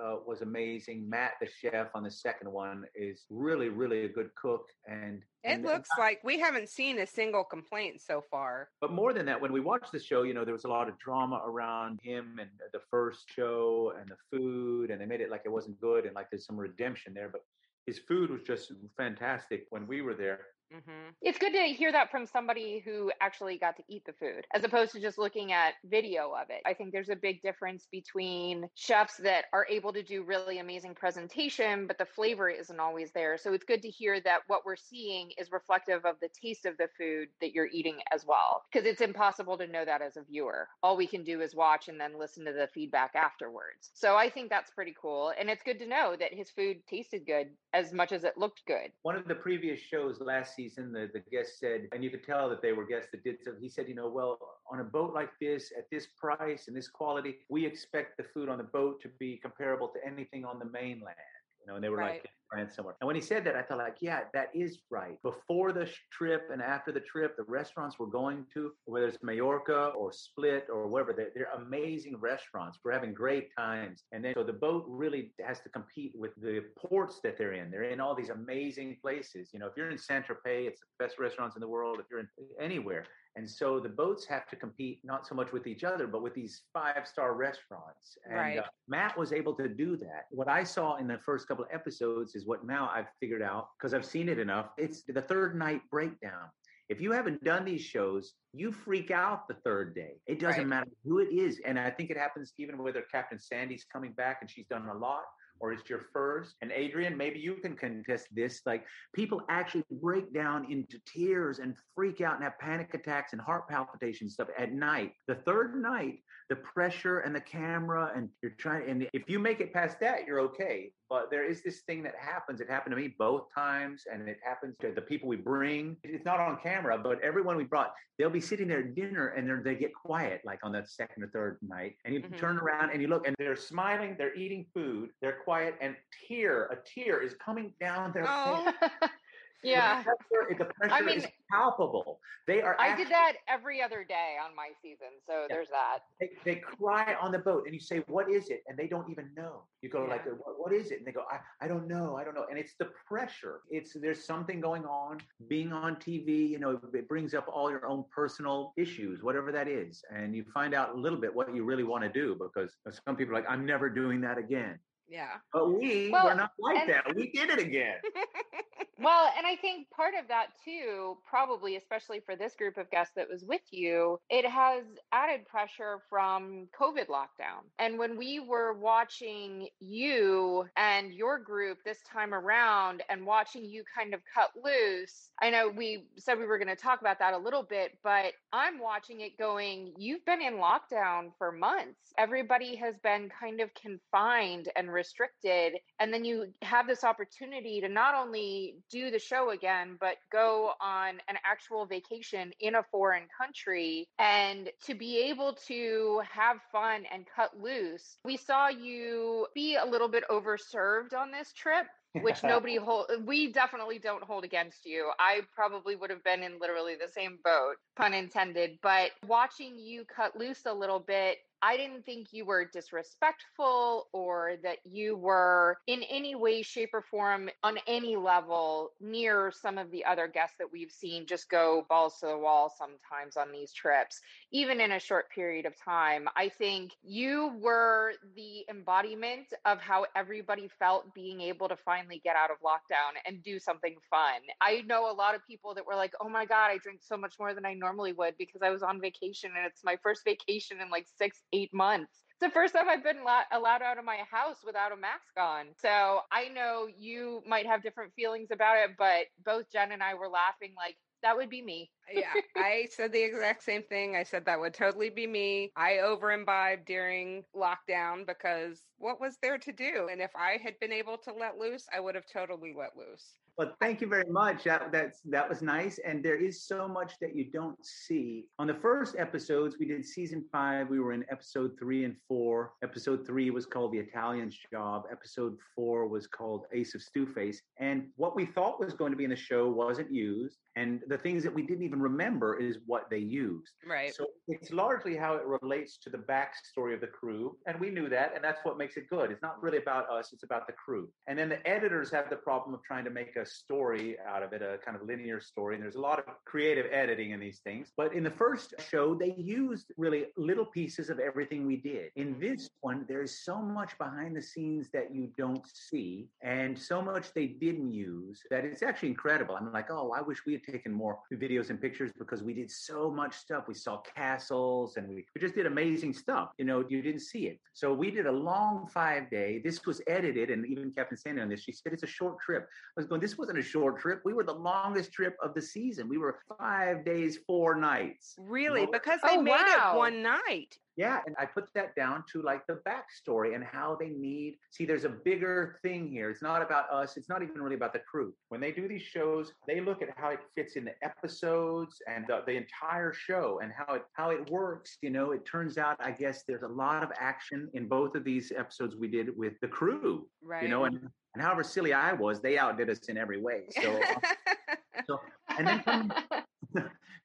uh, 0.01 0.17
was 0.25 0.41
amazing. 0.41 1.09
Matt, 1.09 1.33
the 1.41 1.47
chef 1.47 1.87
on 1.93 2.03
the 2.03 2.11
second 2.11 2.51
one, 2.51 2.85
is 2.95 3.25
really, 3.29 3.69
really 3.69 4.05
a 4.05 4.09
good 4.09 4.29
cook. 4.35 4.65
And 4.87 5.23
it 5.43 5.49
and- 5.49 5.63
looks 5.63 5.89
like 5.97 6.19
we 6.23 6.39
haven't 6.39 6.69
seen 6.69 6.99
a 6.99 7.07
single 7.07 7.43
complaint 7.43 8.01
so 8.01 8.21
far. 8.21 8.69
but 8.79 8.91
more 8.91 9.13
than 9.13 9.25
that, 9.25 9.39
when 9.41 9.51
we 9.51 9.59
watched 9.59 9.91
the 9.91 9.99
show, 9.99 10.23
you 10.23 10.33
know, 10.33 10.45
there 10.45 10.53
was 10.53 10.65
a 10.65 10.69
lot 10.69 10.87
of 10.87 10.97
drama 10.99 11.41
around 11.45 11.99
him 12.01 12.37
and 12.39 12.49
the 12.73 12.81
first 12.89 13.29
show 13.29 13.93
and 13.99 14.09
the 14.09 14.17
food, 14.31 14.91
and 14.91 14.99
they 15.01 15.05
made 15.05 15.21
it 15.21 15.29
like 15.29 15.41
it 15.45 15.51
wasn't 15.51 15.79
good 15.79 16.05
and 16.05 16.15
like 16.15 16.29
there's 16.31 16.45
some 16.45 16.59
redemption 16.59 17.13
there. 17.13 17.29
But 17.29 17.43
his 17.85 17.99
food 17.99 18.29
was 18.29 18.41
just 18.43 18.71
fantastic 18.97 19.65
when 19.69 19.87
we 19.87 20.01
were 20.01 20.13
there. 20.13 20.41
Mm-hmm. 20.73 21.09
It's 21.21 21.37
good 21.37 21.51
to 21.53 21.59
hear 21.59 21.91
that 21.91 22.11
from 22.11 22.25
somebody 22.25 22.81
who 22.83 23.11
actually 23.19 23.57
got 23.57 23.75
to 23.77 23.83
eat 23.89 24.05
the 24.05 24.13
food 24.13 24.47
as 24.53 24.63
opposed 24.63 24.93
to 24.93 25.01
just 25.01 25.17
looking 25.17 25.51
at 25.51 25.73
video 25.85 26.31
of 26.31 26.49
it. 26.49 26.61
I 26.65 26.73
think 26.73 26.93
there's 26.93 27.09
a 27.09 27.15
big 27.15 27.41
difference 27.41 27.87
between 27.91 28.69
chefs 28.75 29.17
that 29.17 29.45
are 29.51 29.67
able 29.69 29.91
to 29.93 30.01
do 30.01 30.23
really 30.23 30.59
amazing 30.59 30.95
presentation, 30.95 31.87
but 31.87 31.97
the 31.97 32.05
flavor 32.05 32.49
isn't 32.49 32.79
always 32.79 33.11
there. 33.11 33.37
So 33.37 33.53
it's 33.53 33.65
good 33.65 33.81
to 33.81 33.89
hear 33.89 34.21
that 34.21 34.41
what 34.47 34.65
we're 34.65 34.77
seeing 34.77 35.31
is 35.37 35.51
reflective 35.51 36.05
of 36.05 36.15
the 36.21 36.29
taste 36.41 36.65
of 36.65 36.77
the 36.77 36.87
food 36.97 37.27
that 37.41 37.51
you're 37.53 37.67
eating 37.67 37.97
as 38.13 38.25
well, 38.25 38.63
because 38.71 38.87
it's 38.87 39.01
impossible 39.01 39.57
to 39.57 39.67
know 39.67 39.83
that 39.83 40.01
as 40.01 40.15
a 40.15 40.23
viewer. 40.23 40.69
All 40.81 40.95
we 40.95 41.07
can 41.07 41.23
do 41.23 41.41
is 41.41 41.53
watch 41.53 41.89
and 41.89 41.99
then 41.99 42.17
listen 42.17 42.45
to 42.45 42.53
the 42.53 42.69
feedback 42.73 43.11
afterwards. 43.15 43.89
So 43.93 44.15
I 44.15 44.29
think 44.29 44.49
that's 44.49 44.71
pretty 44.71 44.95
cool. 44.99 45.33
And 45.37 45.49
it's 45.49 45.63
good 45.63 45.79
to 45.79 45.87
know 45.87 46.15
that 46.17 46.33
his 46.33 46.49
food 46.49 46.77
tasted 46.89 47.25
good 47.25 47.47
as 47.73 47.91
much 47.91 48.11
as 48.11 48.23
it 48.23 48.37
looked 48.37 48.61
good. 48.65 48.91
One 49.01 49.15
of 49.15 49.27
the 49.27 49.35
previous 49.35 49.79
shows 49.79 50.19
last 50.21 50.55
season, 50.55 50.60
the, 50.69 51.09
the 51.13 51.23
guest 51.31 51.59
said, 51.59 51.87
and 51.91 52.03
you 52.03 52.09
could 52.09 52.23
tell 52.23 52.49
that 52.49 52.61
they 52.61 52.73
were 52.73 52.85
guests 52.85 53.09
that 53.11 53.23
did 53.23 53.37
so. 53.43 53.53
He 53.59 53.69
said, 53.69 53.87
you 53.87 53.95
know, 53.95 54.09
well, 54.09 54.39
on 54.71 54.79
a 54.79 54.83
boat 54.83 55.13
like 55.13 55.29
this, 55.39 55.71
at 55.77 55.89
this 55.89 56.07
price 56.17 56.67
and 56.67 56.75
this 56.75 56.87
quality, 56.87 57.37
we 57.49 57.65
expect 57.65 58.17
the 58.17 58.23
food 58.23 58.49
on 58.49 58.57
the 58.57 58.63
boat 58.63 59.01
to 59.01 59.09
be 59.19 59.37
comparable 59.37 59.87
to 59.89 59.99
anything 60.05 60.45
on 60.45 60.59
the 60.59 60.65
mainland. 60.65 61.17
You 61.61 61.67
know, 61.67 61.75
and 61.75 61.83
they 61.83 61.89
were 61.89 61.97
Right. 61.97 62.21
like 62.23 62.31
France 62.49 62.75
somewhere. 62.75 62.95
And 62.99 63.07
when 63.07 63.15
he 63.15 63.21
said 63.21 63.45
that, 63.45 63.55
I 63.55 63.61
thought 63.61 63.77
like, 63.77 63.97
yeah, 64.01 64.21
that 64.33 64.49
is 64.53 64.79
right. 64.89 65.21
Before 65.23 65.71
the 65.71 65.89
trip 66.11 66.49
and 66.51 66.61
after 66.61 66.91
the 66.91 66.99
trip, 66.99 67.37
the 67.37 67.43
restaurants 67.43 67.97
we're 67.97 68.07
going 68.07 68.45
to, 68.53 68.71
whether 68.85 69.07
it's 69.07 69.17
Majorca 69.23 69.93
or 69.95 70.11
Split 70.11 70.67
or 70.69 70.87
wherever, 70.87 71.13
they're, 71.13 71.29
they're 71.33 71.51
amazing 71.55 72.17
restaurants. 72.17 72.79
We're 72.83 72.91
having 72.91 73.13
great 73.13 73.49
times. 73.57 74.03
And 74.11 74.23
then 74.25 74.33
so 74.33 74.43
the 74.43 74.53
boat 74.53 74.85
really 74.87 75.33
has 75.45 75.61
to 75.61 75.69
compete 75.69 76.13
with 76.15 76.31
the 76.35 76.65
ports 76.77 77.19
that 77.23 77.37
they're 77.37 77.53
in. 77.53 77.71
They're 77.71 77.83
in 77.83 78.01
all 78.01 78.15
these 78.15 78.29
amazing 78.29 78.97
places. 79.01 79.51
You 79.53 79.59
know, 79.59 79.67
if 79.67 79.73
you're 79.77 79.89
in 79.89 79.97
Saint 79.97 80.25
Tropez, 80.27 80.67
it's 80.67 80.81
the 80.81 80.87
best 81.05 81.19
restaurants 81.19 81.55
in 81.55 81.61
the 81.61 81.67
world. 81.69 81.97
If 81.99 82.07
you're 82.11 82.19
in 82.19 82.27
anywhere, 82.59 83.05
And 83.35 83.49
so 83.49 83.79
the 83.79 83.89
boats 83.89 84.25
have 84.25 84.47
to 84.49 84.55
compete 84.55 84.99
not 85.03 85.25
so 85.25 85.35
much 85.35 85.51
with 85.53 85.65
each 85.65 85.83
other, 85.83 86.05
but 86.05 86.21
with 86.21 86.33
these 86.33 86.63
five 86.73 87.07
star 87.07 87.33
restaurants. 87.33 88.17
And 88.25 88.35
Right. 88.35 88.57
uh, 88.59 88.63
Matt 88.87 89.17
was 89.17 89.31
able 89.31 89.55
to 89.55 89.69
do 89.69 89.95
that. 89.97 90.25
What 90.31 90.49
I 90.49 90.63
saw 90.63 90.97
in 90.97 91.07
the 91.07 91.17
first 91.19 91.47
couple 91.47 91.63
of 91.63 91.71
episodes 91.71 92.35
is 92.35 92.45
what 92.45 92.65
now 92.65 92.89
I've 92.93 93.07
figured 93.19 93.41
out 93.41 93.69
because 93.77 93.93
I've 93.93 94.05
seen 94.05 94.27
it 94.27 94.37
enough. 94.37 94.71
It's 94.77 95.03
the 95.03 95.21
third 95.21 95.55
night 95.55 95.81
breakdown. 95.89 96.49
If 96.89 96.99
you 96.99 97.13
haven't 97.13 97.41
done 97.45 97.63
these 97.63 97.81
shows, 97.81 98.33
you 98.51 98.73
freak 98.73 99.11
out 99.11 99.47
the 99.47 99.53
third 99.53 99.95
day. 99.95 100.19
It 100.27 100.39
doesn't 100.39 100.63
Right. 100.63 100.67
matter 100.67 100.91
who 101.05 101.19
it 101.19 101.31
is. 101.31 101.61
And 101.65 101.79
I 101.79 101.89
think 101.89 102.09
it 102.09 102.17
happens 102.17 102.53
even 102.57 102.77
whether 102.77 103.01
Captain 103.03 103.39
Sandy's 103.39 103.85
coming 103.85 104.11
back 104.11 104.39
and 104.41 104.49
she's 104.51 104.67
done 104.67 104.89
a 104.89 104.93
lot 104.93 105.23
or 105.61 105.71
it's 105.71 105.89
your 105.89 106.01
first. 106.11 106.55
And 106.61 106.71
Adrian, 106.71 107.15
maybe 107.15 107.39
you 107.39 107.55
can 107.55 107.75
contest 107.75 108.27
this. 108.31 108.61
Like 108.65 108.85
people 109.13 109.41
actually 109.49 109.85
break 109.89 110.33
down 110.33 110.69
into 110.71 110.99
tears 111.05 111.59
and 111.59 111.75
freak 111.95 112.19
out 112.19 112.35
and 112.35 112.43
have 112.43 112.59
panic 112.59 112.93
attacks 112.93 113.31
and 113.31 113.41
heart 113.41 113.69
palpitations 113.69 114.33
stuff 114.33 114.49
at 114.57 114.73
night. 114.73 115.13
The 115.27 115.35
third 115.35 115.75
night, 115.81 116.19
the 116.49 116.55
pressure 116.57 117.19
and 117.19 117.33
the 117.33 117.39
camera 117.39 118.11
and 118.13 118.27
you're 118.41 118.51
trying 118.59 118.89
and 118.89 119.07
if 119.13 119.29
you 119.29 119.39
make 119.39 119.61
it 119.61 119.71
past 119.71 120.01
that 120.01 120.25
you're 120.27 120.41
okay 120.41 120.91
but 121.11 121.29
there 121.29 121.43
is 121.45 121.61
this 121.61 121.81
thing 121.81 122.01
that 122.01 122.15
happens 122.17 122.61
it 122.61 122.69
happened 122.69 122.95
to 122.95 122.99
me 123.01 123.13
both 123.19 123.43
times 123.53 124.03
and 124.11 124.27
it 124.29 124.39
happens 124.41 124.75
to 124.79 124.93
the 124.93 125.01
people 125.01 125.27
we 125.27 125.35
bring 125.35 125.97
it's 126.03 126.23
not 126.23 126.39
on 126.39 126.57
camera 126.63 126.97
but 126.97 127.19
everyone 127.21 127.57
we 127.57 127.65
brought 127.65 127.91
they'll 128.17 128.29
be 128.29 128.39
sitting 128.39 128.67
there 128.67 128.79
at 128.79 128.95
dinner 128.95 129.27
and 129.29 129.63
they 129.65 129.75
get 129.75 129.93
quiet 129.93 130.39
like 130.45 130.59
on 130.63 130.71
the 130.71 130.83
second 130.85 131.21
or 131.21 131.27
third 131.27 131.57
night 131.61 131.95
and 132.05 132.13
you 132.15 132.21
Mhm. 132.21 132.37
turn 132.37 132.57
around 132.57 132.91
and 132.91 133.01
you 133.01 133.09
look 133.09 133.27
and 133.27 133.35
they're 133.37 133.57
smiling 133.57 134.15
they're 134.17 134.33
eating 134.35 134.65
food 134.73 135.09
they're 135.21 135.39
quiet 135.43 135.75
and 135.81 135.97
tear 136.27 136.65
a 136.67 136.77
tear 136.89 137.21
is 137.21 137.35
coming 137.35 137.73
down 137.81 138.13
their 138.13 138.25
Oh. 138.25 138.71
face 138.71 139.09
yeah. 139.63 140.03
the 140.03 140.15
pressure, 140.29 140.57
the 140.57 140.65
pressure 140.73 141.03
mean, 141.05 141.17
is 141.17 141.27
palpable. 141.51 142.19
They 142.47 142.61
are 142.61 142.75
I 142.79 142.87
actually- 142.87 143.05
did 143.05 143.13
that 143.13 143.33
every 143.47 143.81
other 143.81 144.03
day 144.03 144.35
on 144.43 144.55
my 144.55 144.69
season. 144.81 145.07
So 145.27 145.45
there's 145.49 145.69
that. 145.69 145.99
they, 146.19 146.29
they 146.43 146.55
cry 146.55 147.15
on 147.21 147.31
the 147.31 147.39
boat 147.39 147.63
and 147.65 147.73
you 147.73 147.79
say 147.79 148.03
what 148.07 148.29
is 148.29 148.49
it? 148.49 148.63
and 148.67 148.77
they 148.77 148.87
don't 148.87 149.09
even 149.09 149.29
know. 149.35 149.63
You 149.81 149.89
go 149.89 150.05
like 150.05 150.25
what, 150.25 150.59
what 150.59 150.73
is 150.73 150.91
it? 150.91 150.99
and 150.99 151.07
they 151.07 151.11
go 151.11 151.23
I, 151.31 151.39
I 151.63 151.67
don't 151.67 151.87
know 151.87 152.15
i 152.15 152.23
don't 152.23 152.35
know. 152.35 152.45
And 152.49 152.57
it's 152.59 152.73
the 152.79 152.89
pressure. 153.07 153.61
It's 153.69 153.93
there's 153.93 154.23
something 154.23 154.59
going 154.61 154.85
on. 154.85 155.19
Being 155.47 155.71
on 155.73 155.95
tv 155.97 156.49
you 156.49 156.59
know 156.59 156.79
it 156.93 157.07
brings 157.07 157.33
up 157.33 157.47
all 157.51 157.69
your 157.69 157.85
own 157.85 158.05
personal 158.13 158.73
issues 158.77 159.21
whatever 159.23 159.51
that 159.51 159.67
is 159.67 160.03
and 160.15 160.35
you 160.35 160.43
find 160.53 160.73
out 160.73 160.93
a 160.95 160.97
little 160.97 161.19
bit 161.19 161.33
what 161.33 161.53
you 161.55 161.63
really 161.63 161.83
want 161.83 162.03
to 162.03 162.09
do 162.09 162.35
because 162.39 162.71
some 163.05 163.15
people 163.15 163.33
are 163.35 163.39
like 163.39 163.49
i'm 163.49 163.65
never 163.65 163.89
doing 163.89 164.21
that 164.21 164.37
again. 164.37 164.79
Yeah. 165.09 165.33
but 165.51 165.71
we 165.73 166.09
Well, 166.09 166.25
were 166.27 166.35
not 166.35 166.51
like 166.59 166.77
and- 166.77 166.89
that. 166.89 167.03
We 167.15 167.31
did 167.31 167.49
it 167.49 167.59
again 167.59 167.97
Well, 169.03 169.31
and 169.35 169.47
I 169.47 169.55
think 169.55 169.89
part 169.89 170.13
of 170.19 170.27
that 170.27 170.49
too, 170.63 171.17
probably 171.27 171.75
especially 171.75 172.19
for 172.19 172.35
this 172.35 172.53
group 172.55 172.77
of 172.77 172.91
guests 172.91 173.13
that 173.15 173.27
was 173.27 173.43
with 173.43 173.61
you, 173.71 174.19
it 174.29 174.45
has 174.45 174.83
added 175.11 175.47
pressure 175.47 176.01
from 176.07 176.67
COVID 176.79 177.07
lockdown. 177.07 177.65
And 177.79 177.97
when 177.97 178.15
we 178.15 178.39
were 178.39 178.73
watching 178.73 179.69
you 179.79 180.65
and 180.77 181.15
your 181.15 181.39
group 181.39 181.79
this 181.83 181.97
time 182.03 182.31
around 182.31 183.01
and 183.09 183.25
watching 183.25 183.65
you 183.65 183.83
kind 183.97 184.13
of 184.13 184.21
cut 184.35 184.51
loose, 184.63 185.31
I 185.41 185.49
know 185.49 185.71
we 185.75 186.05
said 186.19 186.37
we 186.37 186.45
were 186.45 186.59
going 186.59 186.67
to 186.67 186.75
talk 186.75 187.01
about 187.01 187.17
that 187.19 187.33
a 187.33 187.39
little 187.39 187.63
bit, 187.63 187.97
but 188.03 188.33
I'm 188.53 188.77
watching 188.77 189.21
it 189.21 189.35
going, 189.39 189.93
you've 189.97 190.25
been 190.25 190.43
in 190.43 190.55
lockdown 190.55 191.31
for 191.39 191.51
months. 191.51 192.13
Everybody 192.19 192.75
has 192.75 192.99
been 192.99 193.29
kind 193.39 193.61
of 193.61 193.71
confined 193.73 194.69
and 194.75 194.91
restricted. 194.91 195.73
And 195.99 196.13
then 196.13 196.23
you 196.23 196.53
have 196.61 196.85
this 196.85 197.03
opportunity 197.03 197.81
to 197.81 197.89
not 197.89 198.13
only 198.13 198.75
do 198.91 199.09
the 199.09 199.19
show 199.19 199.51
again, 199.51 199.97
but 199.99 200.17
go 200.31 200.73
on 200.81 201.19
an 201.27 201.37
actual 201.45 201.85
vacation 201.85 202.51
in 202.59 202.75
a 202.75 202.83
foreign 202.91 203.23
country 203.39 204.07
and 204.19 204.69
to 204.85 204.93
be 204.93 205.29
able 205.29 205.53
to 205.67 206.21
have 206.29 206.57
fun 206.71 207.03
and 207.11 207.25
cut 207.33 207.51
loose. 207.59 208.17
We 208.25 208.37
saw 208.37 208.67
you 208.67 209.47
be 209.55 209.75
a 209.75 209.85
little 209.85 210.09
bit 210.09 210.23
overserved 210.29 211.13
on 211.13 211.31
this 211.31 211.53
trip. 211.53 211.87
which 212.21 212.43
nobody 212.43 212.75
hold 212.75 213.05
we 213.25 213.53
definitely 213.53 213.97
don't 213.97 214.23
hold 214.23 214.43
against 214.43 214.85
you 214.85 215.09
i 215.17 215.39
probably 215.55 215.95
would 215.95 216.09
have 216.09 216.21
been 216.25 216.43
in 216.43 216.59
literally 216.59 216.95
the 216.95 217.07
same 217.07 217.39
boat 217.41 217.75
pun 217.95 218.13
intended 218.13 218.77
but 218.83 219.11
watching 219.27 219.79
you 219.79 220.03
cut 220.13 220.35
loose 220.37 220.63
a 220.65 220.73
little 220.73 220.99
bit 220.99 221.37
I 221.61 221.77
didn't 221.77 222.05
think 222.05 222.27
you 222.31 222.45
were 222.45 222.65
disrespectful 222.65 224.07
or 224.13 224.55
that 224.63 224.77
you 224.83 225.15
were 225.15 225.77
in 225.87 226.03
any 226.03 226.35
way, 226.35 226.61
shape, 226.61 226.89
or 226.93 227.01
form 227.01 227.49
on 227.63 227.77
any 227.87 228.15
level 228.15 228.91
near 228.99 229.51
some 229.51 229.77
of 229.77 229.91
the 229.91 230.05
other 230.05 230.27
guests 230.27 230.55
that 230.59 230.71
we've 230.71 230.91
seen 230.91 231.25
just 231.27 231.49
go 231.49 231.85
balls 231.89 232.19
to 232.19 232.27
the 232.27 232.37
wall 232.37 232.73
sometimes 232.75 233.37
on 233.37 233.51
these 233.51 233.71
trips, 233.73 234.21
even 234.51 234.81
in 234.81 234.91
a 234.93 234.99
short 234.99 235.29
period 235.29 235.65
of 235.65 235.73
time. 235.83 236.27
I 236.35 236.49
think 236.49 236.93
you 237.03 237.53
were 237.61 238.13
the 238.35 238.65
embodiment 238.69 239.47
of 239.65 239.79
how 239.79 240.05
everybody 240.15 240.69
felt 240.79 241.13
being 241.13 241.41
able 241.41 241.69
to 241.69 241.75
finally 241.75 242.21
get 242.23 242.35
out 242.35 242.49
of 242.49 242.57
lockdown 242.57 243.19
and 243.25 243.43
do 243.43 243.59
something 243.59 243.95
fun. 244.09 244.41
I 244.61 244.81
know 244.87 245.11
a 245.11 245.13
lot 245.13 245.35
of 245.35 245.45
people 245.47 245.75
that 245.75 245.85
were 245.85 245.95
like, 245.95 246.13
oh 246.21 246.29
my 246.29 246.45
God, 246.45 246.71
I 246.71 246.77
drink 246.77 247.01
so 247.03 247.17
much 247.17 247.35
more 247.39 247.53
than 247.53 247.65
I 247.65 247.73
normally 247.73 248.13
would 248.13 248.35
because 248.37 248.61
I 248.63 248.69
was 248.69 248.83
on 248.83 248.99
vacation 248.99 249.51
and 249.55 249.65
it's 249.65 249.83
my 249.83 249.97
first 250.01 250.23
vacation 250.25 250.81
in 250.81 250.89
like 250.89 251.07
six, 251.17 251.41
eight 251.53 251.73
months. 251.73 252.23
It's 252.31 252.49
the 252.49 252.53
first 252.53 252.73
time 252.73 252.89
I've 252.89 253.03
been 253.03 253.19
allowed 253.51 253.81
out 253.81 253.97
of 253.99 254.05
my 254.05 254.19
house 254.29 254.57
without 254.65 254.91
a 254.91 254.97
mask 254.97 255.37
on. 255.37 255.67
So 255.77 256.21
I 256.31 256.47
know 256.49 256.87
you 256.97 257.43
might 257.45 257.67
have 257.67 257.83
different 257.83 258.13
feelings 258.15 258.49
about 258.51 258.77
it, 258.77 258.95
but 258.97 259.27
both 259.45 259.71
Jen 259.71 259.91
and 259.91 260.01
I 260.01 260.15
were 260.15 260.29
laughing 260.29 260.73
like, 260.75 260.95
that 261.21 261.37
would 261.37 261.49
be 261.49 261.61
me. 261.61 261.91
Yeah, 262.13 262.33
I 262.55 262.87
said 262.91 263.11
the 263.11 263.23
exact 263.23 263.63
same 263.63 263.83
thing. 263.83 264.15
I 264.15 264.23
said 264.23 264.45
that 264.45 264.59
would 264.59 264.73
totally 264.73 265.09
be 265.09 265.27
me. 265.27 265.71
I 265.75 265.99
over 265.99 266.31
imbibed 266.31 266.85
during 266.85 267.43
lockdown 267.55 268.25
because 268.25 268.81
what 268.97 269.19
was 269.19 269.37
there 269.41 269.57
to 269.57 269.71
do? 269.71 270.09
And 270.11 270.21
if 270.21 270.31
I 270.35 270.59
had 270.63 270.79
been 270.79 270.91
able 270.91 271.17
to 271.19 271.33
let 271.33 271.57
loose, 271.57 271.85
I 271.95 271.99
would 271.99 272.15
have 272.15 272.25
totally 272.31 272.73
let 272.77 272.95
loose. 272.95 273.35
Well, 273.57 273.75
thank 273.81 273.99
you 274.01 274.07
very 274.07 274.29
much. 274.29 274.63
That, 274.63 274.91
that's 274.91 275.19
that 275.25 275.47
was 275.47 275.61
nice. 275.61 275.99
And 276.05 276.23
there 276.23 276.37
is 276.37 276.63
so 276.63 276.87
much 276.87 277.13
that 277.19 277.35
you 277.35 277.51
don't 277.51 277.77
see. 277.85 278.45
On 278.59 278.65
the 278.65 278.73
first 278.73 279.15
episodes, 279.17 279.75
we 279.77 279.85
did 279.85 280.05
season 280.05 280.45
five. 280.51 280.89
We 280.89 280.99
were 280.99 281.11
in 281.11 281.25
episode 281.29 281.73
three 281.77 282.05
and 282.05 282.15
four. 282.27 282.73
Episode 282.81 283.27
three 283.27 283.49
was 283.51 283.65
called 283.65 283.91
The 283.91 283.99
Italian's 283.99 284.57
Job. 284.71 285.03
Episode 285.11 285.57
four 285.75 286.07
was 286.07 286.27
called 286.27 286.65
Ace 286.73 286.95
of 286.95 287.01
Stewface. 287.01 287.57
And 287.77 288.07
what 288.15 288.35
we 288.35 288.45
thought 288.45 288.79
was 288.79 288.93
going 288.93 289.11
to 289.11 289.17
be 289.17 289.25
in 289.25 289.29
the 289.29 289.35
show 289.35 289.69
wasn't 289.69 290.11
used. 290.11 290.57
And 290.77 291.01
the 291.07 291.17
things 291.17 291.43
that 291.43 291.53
we 291.53 291.63
didn't 291.63 291.83
even 291.91 292.01
remember 292.01 292.57
is 292.57 292.77
what 292.85 293.09
they 293.09 293.17
used. 293.17 293.73
Right. 293.87 294.13
So 294.15 294.25
it's 294.47 294.71
largely 294.71 295.15
how 295.17 295.35
it 295.35 295.43
relates 295.45 295.97
to 295.97 296.09
the 296.09 296.17
backstory 296.17 296.93
of 296.93 297.01
the 297.01 297.07
crew. 297.07 297.57
And 297.67 297.79
we 297.79 297.89
knew 297.89 298.07
that. 298.09 298.31
And 298.33 298.43
that's 298.43 298.61
what 298.63 298.77
makes 298.77 298.95
it 298.95 299.09
good. 299.09 299.29
It's 299.31 299.41
not 299.41 299.61
really 299.61 299.77
about 299.77 300.09
us, 300.09 300.31
it's 300.31 300.43
about 300.43 300.67
the 300.67 300.73
crew. 300.73 301.09
And 301.27 301.37
then 301.37 301.49
the 301.49 301.65
editors 301.67 302.09
have 302.11 302.29
the 302.29 302.37
problem 302.37 302.73
of 302.73 302.81
trying 302.83 303.03
to 303.05 303.11
make 303.11 303.35
a 303.35 303.45
story 303.45 304.17
out 304.25 304.41
of 304.41 304.53
it, 304.53 304.61
a 304.61 304.77
kind 304.83 304.95
of 304.95 305.05
linear 305.05 305.41
story. 305.41 305.75
And 305.75 305.83
there's 305.83 305.95
a 305.95 306.01
lot 306.01 306.19
of 306.19 306.25
creative 306.45 306.85
editing 306.91 307.31
in 307.31 307.39
these 307.39 307.59
things. 307.63 307.91
But 307.97 308.13
in 308.13 308.23
the 308.23 308.31
first 308.31 308.73
show, 308.89 309.13
they 309.13 309.35
used 309.37 309.91
really 309.97 310.27
little 310.37 310.65
pieces 310.65 311.09
of 311.09 311.19
everything 311.19 311.67
we 311.67 311.77
did. 311.77 312.11
In 312.15 312.39
this 312.39 312.69
one, 312.79 313.05
there's 313.07 313.43
so 313.43 313.61
much 313.61 313.97
behind 313.97 314.35
the 314.35 314.41
scenes 314.41 314.89
that 314.93 315.13
you 315.13 315.29
don't 315.37 315.65
see, 315.73 316.29
and 316.41 316.77
so 316.77 317.01
much 317.01 317.33
they 317.33 317.47
didn't 317.47 317.91
use 317.91 318.41
that 318.49 318.63
it's 318.65 318.83
actually 318.83 319.09
incredible. 319.09 319.55
I'm 319.55 319.71
like, 319.71 319.89
oh, 319.89 320.11
I 320.11 320.21
wish 320.21 320.45
we 320.45 320.53
had 320.53 320.63
taken 320.63 320.91
more 320.91 321.19
videos 321.33 321.69
and 321.69 321.80
pictures 321.81 322.11
because 322.17 322.43
we 322.43 322.53
did 322.53 322.69
so 322.71 323.09
much 323.11 323.35
stuff. 323.35 323.65
We 323.67 323.73
saw 323.73 324.01
castles 324.15 324.97
and 324.97 325.07
we, 325.09 325.25
we 325.33 325.41
just 325.41 325.55
did 325.55 325.65
amazing 325.65 326.13
stuff. 326.13 326.51
You 326.57 326.65
know, 326.65 326.85
you 326.87 327.01
didn't 327.01 327.21
see 327.21 327.47
it. 327.47 327.59
So 327.73 327.93
we 327.93 328.11
did 328.11 328.27
a 328.27 328.31
long 328.31 328.87
five 328.93 329.29
day. 329.29 329.59
This 329.63 329.85
was 329.85 330.01
edited, 330.07 330.49
and 330.51 330.65
even 330.65 330.91
Captain 330.91 331.17
Sandy 331.17 331.41
on 331.41 331.49
this, 331.49 331.61
she 331.63 331.71
said 331.71 331.93
it's 331.93 332.03
a 332.03 332.07
short 332.07 332.39
trip. 332.39 332.63
I 332.63 332.99
was 333.01 333.07
going, 333.07 333.21
this 333.21 333.37
wasn't 333.37 333.57
a 333.57 333.63
short 333.63 333.99
trip. 333.99 334.21
We 334.23 334.33
were 334.33 334.43
the 334.43 334.53
longest 334.53 335.11
trip 335.11 335.35
of 335.43 335.53
the 335.53 335.61
season. 335.61 336.07
We 336.07 336.17
were 336.17 336.39
five 336.59 337.03
days, 337.03 337.39
four 337.47 337.75
nights. 337.75 338.35
Really? 338.37 338.81
Well, 338.81 338.91
Because 338.91 339.19
they 339.23 339.37
Oh, 339.37 339.41
made 339.41 339.51
wow. 339.51 339.93
it 339.93 339.97
one 339.97 340.21
night. 340.21 340.77
Yeah, 341.01 341.19
and 341.25 341.35
I 341.39 341.45
put 341.45 341.65
that 341.73 341.95
down 341.95 342.23
to 342.31 342.43
like 342.43 342.67
the 342.67 342.79
backstory 342.87 343.55
and 343.55 343.63
how 343.63 343.97
they 343.99 344.09
need. 344.09 344.57
See, 344.69 344.85
there's 344.85 345.03
a 345.03 345.09
bigger 345.09 345.79
thing 345.81 346.07
here. 346.07 346.29
It's 346.29 346.43
not 346.43 346.61
about 346.61 346.91
us. 346.91 347.17
It's 347.17 347.27
not 347.27 347.41
even 347.41 347.59
really 347.59 347.75
about 347.75 347.93
the 347.93 347.99
crew. 347.99 348.33
When 348.49 348.61
they 348.61 348.71
do 348.71 348.87
these 348.87 349.01
shows, 349.01 349.51
they 349.67 349.81
look 349.81 350.03
at 350.03 350.09
how 350.15 350.29
it 350.29 350.41
fits 350.55 350.75
in 350.75 350.85
the 350.85 350.93
episodes 351.01 351.95
and 352.07 352.25
the, 352.27 352.43
the 352.45 352.53
entire 352.53 353.13
show 353.13 353.61
and 353.63 353.71
how 353.75 353.95
it 353.95 354.03
how 354.13 354.29
it 354.29 354.47
works. 354.51 354.99
You 355.01 355.09
know, 355.09 355.31
it 355.31 355.43
turns 355.43 355.79
out, 355.79 355.95
I 355.99 356.11
guess, 356.11 356.43
there's 356.47 356.61
a 356.61 356.67
lot 356.67 357.01
of 357.01 357.09
action 357.19 357.67
in 357.73 357.87
both 357.87 358.13
of 358.13 358.23
these 358.23 358.51
episodes 358.55 358.95
we 358.95 359.07
did 359.07 359.35
with 359.35 359.59
the 359.61 359.67
crew. 359.67 360.27
Right. 360.43 360.61
You 360.61 360.69
know, 360.69 360.83
and 360.83 360.99
and 361.33 361.43
however 361.43 361.63
silly 361.63 361.93
I 361.93 362.13
was, 362.13 362.41
they 362.41 362.59
outdid 362.59 362.91
us 362.91 362.99
in 363.09 363.17
every 363.17 363.41
way. 363.41 363.63
So, 363.81 363.99
uh, 363.99 364.15
so 365.07 365.19
and 365.57 365.65
then 365.65 365.79
coming, 365.81 366.11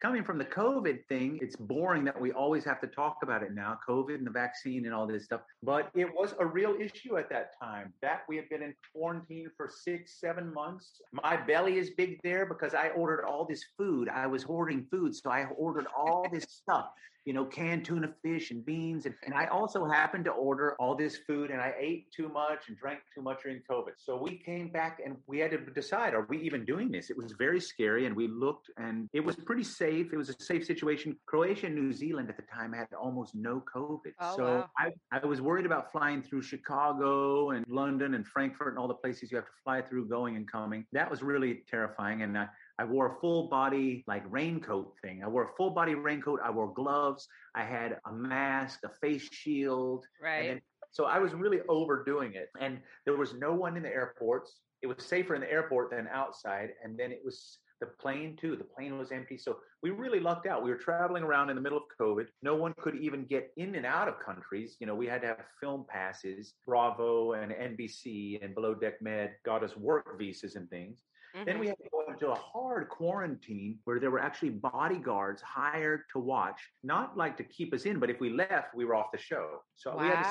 coming 0.00 0.22
from 0.24 0.38
the 0.38 0.44
COVID 0.44 1.06
thing, 1.06 1.38
it's 1.40 1.56
boring 1.56 2.04
that 2.04 2.20
we 2.20 2.32
always 2.32 2.64
have 2.64 2.80
to 2.80 2.86
talk 2.86 3.18
about 3.22 3.42
it 3.42 3.54
now, 3.54 3.78
COVID 3.88 4.14
and 4.14 4.26
the 4.26 4.30
vaccine 4.30 4.84
and 4.84 4.94
all 4.94 5.06
this 5.06 5.24
stuff. 5.24 5.40
But 5.62 5.90
it 5.94 6.06
was 6.06 6.34
a 6.38 6.46
real 6.46 6.74
issue 6.80 7.16
at 7.16 7.28
that 7.30 7.58
time. 7.60 7.92
That 8.02 8.22
we 8.28 8.36
had 8.36 8.48
been 8.48 8.62
in 8.62 8.74
quarantine 8.94 9.50
for 9.56 9.68
six, 9.68 10.20
seven 10.20 10.52
months. 10.52 11.00
My 11.12 11.36
belly 11.36 11.78
is 11.78 11.90
big 11.90 12.20
there 12.22 12.46
because 12.46 12.74
I 12.74 12.88
ordered 12.90 13.24
all 13.24 13.46
this 13.46 13.64
food. 13.78 14.08
I 14.08 14.26
was 14.26 14.42
hoarding 14.42 14.86
food, 14.90 15.14
so 15.14 15.30
I 15.30 15.46
ordered 15.56 15.86
all 15.96 16.26
this 16.30 16.44
stuff 16.48 16.90
you 17.26 17.32
know, 17.32 17.44
canned 17.44 17.84
tuna 17.84 18.08
fish 18.22 18.52
and 18.52 18.64
beans. 18.64 19.04
And, 19.04 19.14
and 19.24 19.34
I 19.34 19.46
also 19.46 19.84
happened 19.84 20.24
to 20.26 20.30
order 20.30 20.76
all 20.78 20.94
this 20.94 21.18
food 21.26 21.50
and 21.50 21.60
I 21.60 21.74
ate 21.76 22.12
too 22.12 22.28
much 22.28 22.68
and 22.68 22.78
drank 22.78 23.00
too 23.12 23.20
much 23.20 23.42
during 23.42 23.60
COVID. 23.68 23.94
So 23.98 24.16
we 24.16 24.36
came 24.36 24.68
back 24.68 25.00
and 25.04 25.16
we 25.26 25.40
had 25.40 25.50
to 25.50 25.58
decide, 25.58 26.14
are 26.14 26.24
we 26.30 26.38
even 26.38 26.64
doing 26.64 26.88
this? 26.88 27.10
It 27.10 27.18
was 27.18 27.32
very 27.36 27.60
scary. 27.60 28.06
And 28.06 28.14
we 28.14 28.28
looked 28.28 28.70
and 28.78 29.08
it 29.12 29.24
was 29.24 29.34
pretty 29.34 29.64
safe. 29.64 30.12
It 30.12 30.16
was 30.16 30.28
a 30.28 30.40
safe 30.40 30.64
situation. 30.64 31.16
Croatia 31.26 31.66
and 31.66 31.74
New 31.74 31.92
Zealand 31.92 32.30
at 32.30 32.36
the 32.36 32.44
time 32.44 32.72
had 32.72 32.86
almost 32.94 33.34
no 33.34 33.60
COVID. 33.74 34.12
Oh, 34.20 34.36
so 34.36 34.44
wow. 34.44 34.70
I, 34.78 34.92
I 35.10 35.26
was 35.26 35.40
worried 35.40 35.66
about 35.66 35.90
flying 35.90 36.22
through 36.22 36.42
Chicago 36.42 37.50
and 37.50 37.66
London 37.68 38.14
and 38.14 38.24
Frankfurt 38.24 38.68
and 38.68 38.78
all 38.78 38.86
the 38.86 38.94
places 38.94 39.32
you 39.32 39.36
have 39.36 39.46
to 39.46 39.52
fly 39.64 39.82
through 39.82 40.08
going 40.08 40.36
and 40.36 40.50
coming. 40.50 40.86
That 40.92 41.10
was 41.10 41.24
really 41.24 41.64
terrifying. 41.68 42.22
And 42.22 42.38
I, 42.38 42.46
I 42.78 42.84
wore 42.84 43.16
a 43.16 43.20
full 43.20 43.48
body 43.48 44.04
like 44.06 44.22
raincoat 44.30 44.92
thing. 45.02 45.22
I 45.24 45.28
wore 45.28 45.44
a 45.44 45.56
full 45.56 45.70
body 45.70 45.94
raincoat. 45.94 46.40
I 46.44 46.50
wore 46.50 46.72
gloves. 46.72 47.26
I 47.54 47.64
had 47.64 47.98
a 48.06 48.12
mask, 48.12 48.80
a 48.84 48.90
face 49.00 49.28
shield. 49.32 50.04
Right. 50.22 50.48
then- 50.48 50.60
so 50.92 51.04
I 51.04 51.18
was 51.18 51.34
really 51.34 51.60
overdoing 51.68 52.34
it. 52.34 52.48
And 52.58 52.80
there 53.04 53.16
was 53.16 53.34
no 53.34 53.52
one 53.52 53.76
in 53.76 53.82
the 53.82 53.92
airports. 53.92 54.60
It 54.82 54.86
was 54.86 55.04
safer 55.04 55.34
in 55.34 55.42
the 55.42 55.50
airport 55.50 55.90
than 55.90 56.08
outside. 56.08 56.70
And 56.82 56.98
then 56.98 57.12
it 57.12 57.20
was 57.22 57.58
the 57.80 57.86
plane 57.86 58.36
too. 58.36 58.56
The 58.56 58.64
plane 58.64 58.96
was 58.96 59.12
empty. 59.12 59.36
So 59.36 59.58
we 59.82 59.90
really 59.90 60.20
lucked 60.20 60.46
out. 60.46 60.62
We 60.62 60.70
were 60.70 60.78
traveling 60.78 61.22
around 61.22 61.50
in 61.50 61.56
the 61.56 61.60
middle 61.62 61.76
of 61.78 61.84
COVID. 62.00 62.28
No 62.42 62.54
one 62.56 62.72
could 62.80 62.96
even 62.96 63.26
get 63.26 63.52
in 63.58 63.74
and 63.74 63.84
out 63.84 64.08
of 64.08 64.18
countries. 64.20 64.76
You 64.80 64.86
know, 64.86 64.94
we 64.94 65.06
had 65.06 65.20
to 65.22 65.26
have 65.28 65.44
film 65.60 65.84
passes. 65.88 66.54
Bravo 66.66 67.32
and 67.32 67.52
NBC 67.52 68.42
and 68.42 68.54
Below 68.54 68.74
Deck 68.74 69.02
Med 69.02 69.34
got 69.44 69.62
us 69.62 69.76
work 69.76 70.18
visas 70.18 70.56
and 70.56 70.68
things. 70.70 71.02
Then 71.44 71.56
Mhm. 71.56 71.60
we 71.60 71.66
had 71.68 71.78
to 71.78 71.88
go 71.90 72.00
into 72.08 72.30
a 72.30 72.34
hard 72.34 72.88
quarantine 72.88 73.78
where 73.84 74.00
there 74.00 74.10
were 74.10 74.20
actually 74.20 74.50
bodyguards 74.50 75.42
hired 75.42 76.08
to 76.12 76.18
watch, 76.18 76.60
not 76.82 77.16
like 77.16 77.36
to 77.36 77.44
keep 77.44 77.74
us 77.74 77.84
in, 77.84 77.98
but 77.98 78.08
if 78.08 78.20
we 78.20 78.30
left, 78.30 78.74
we 78.74 78.84
were 78.84 78.94
off 78.94 79.12
the 79.12 79.18
show. 79.18 79.62
So 79.74 79.96
we 79.98 80.06
had 80.06 80.22
to 80.22 80.28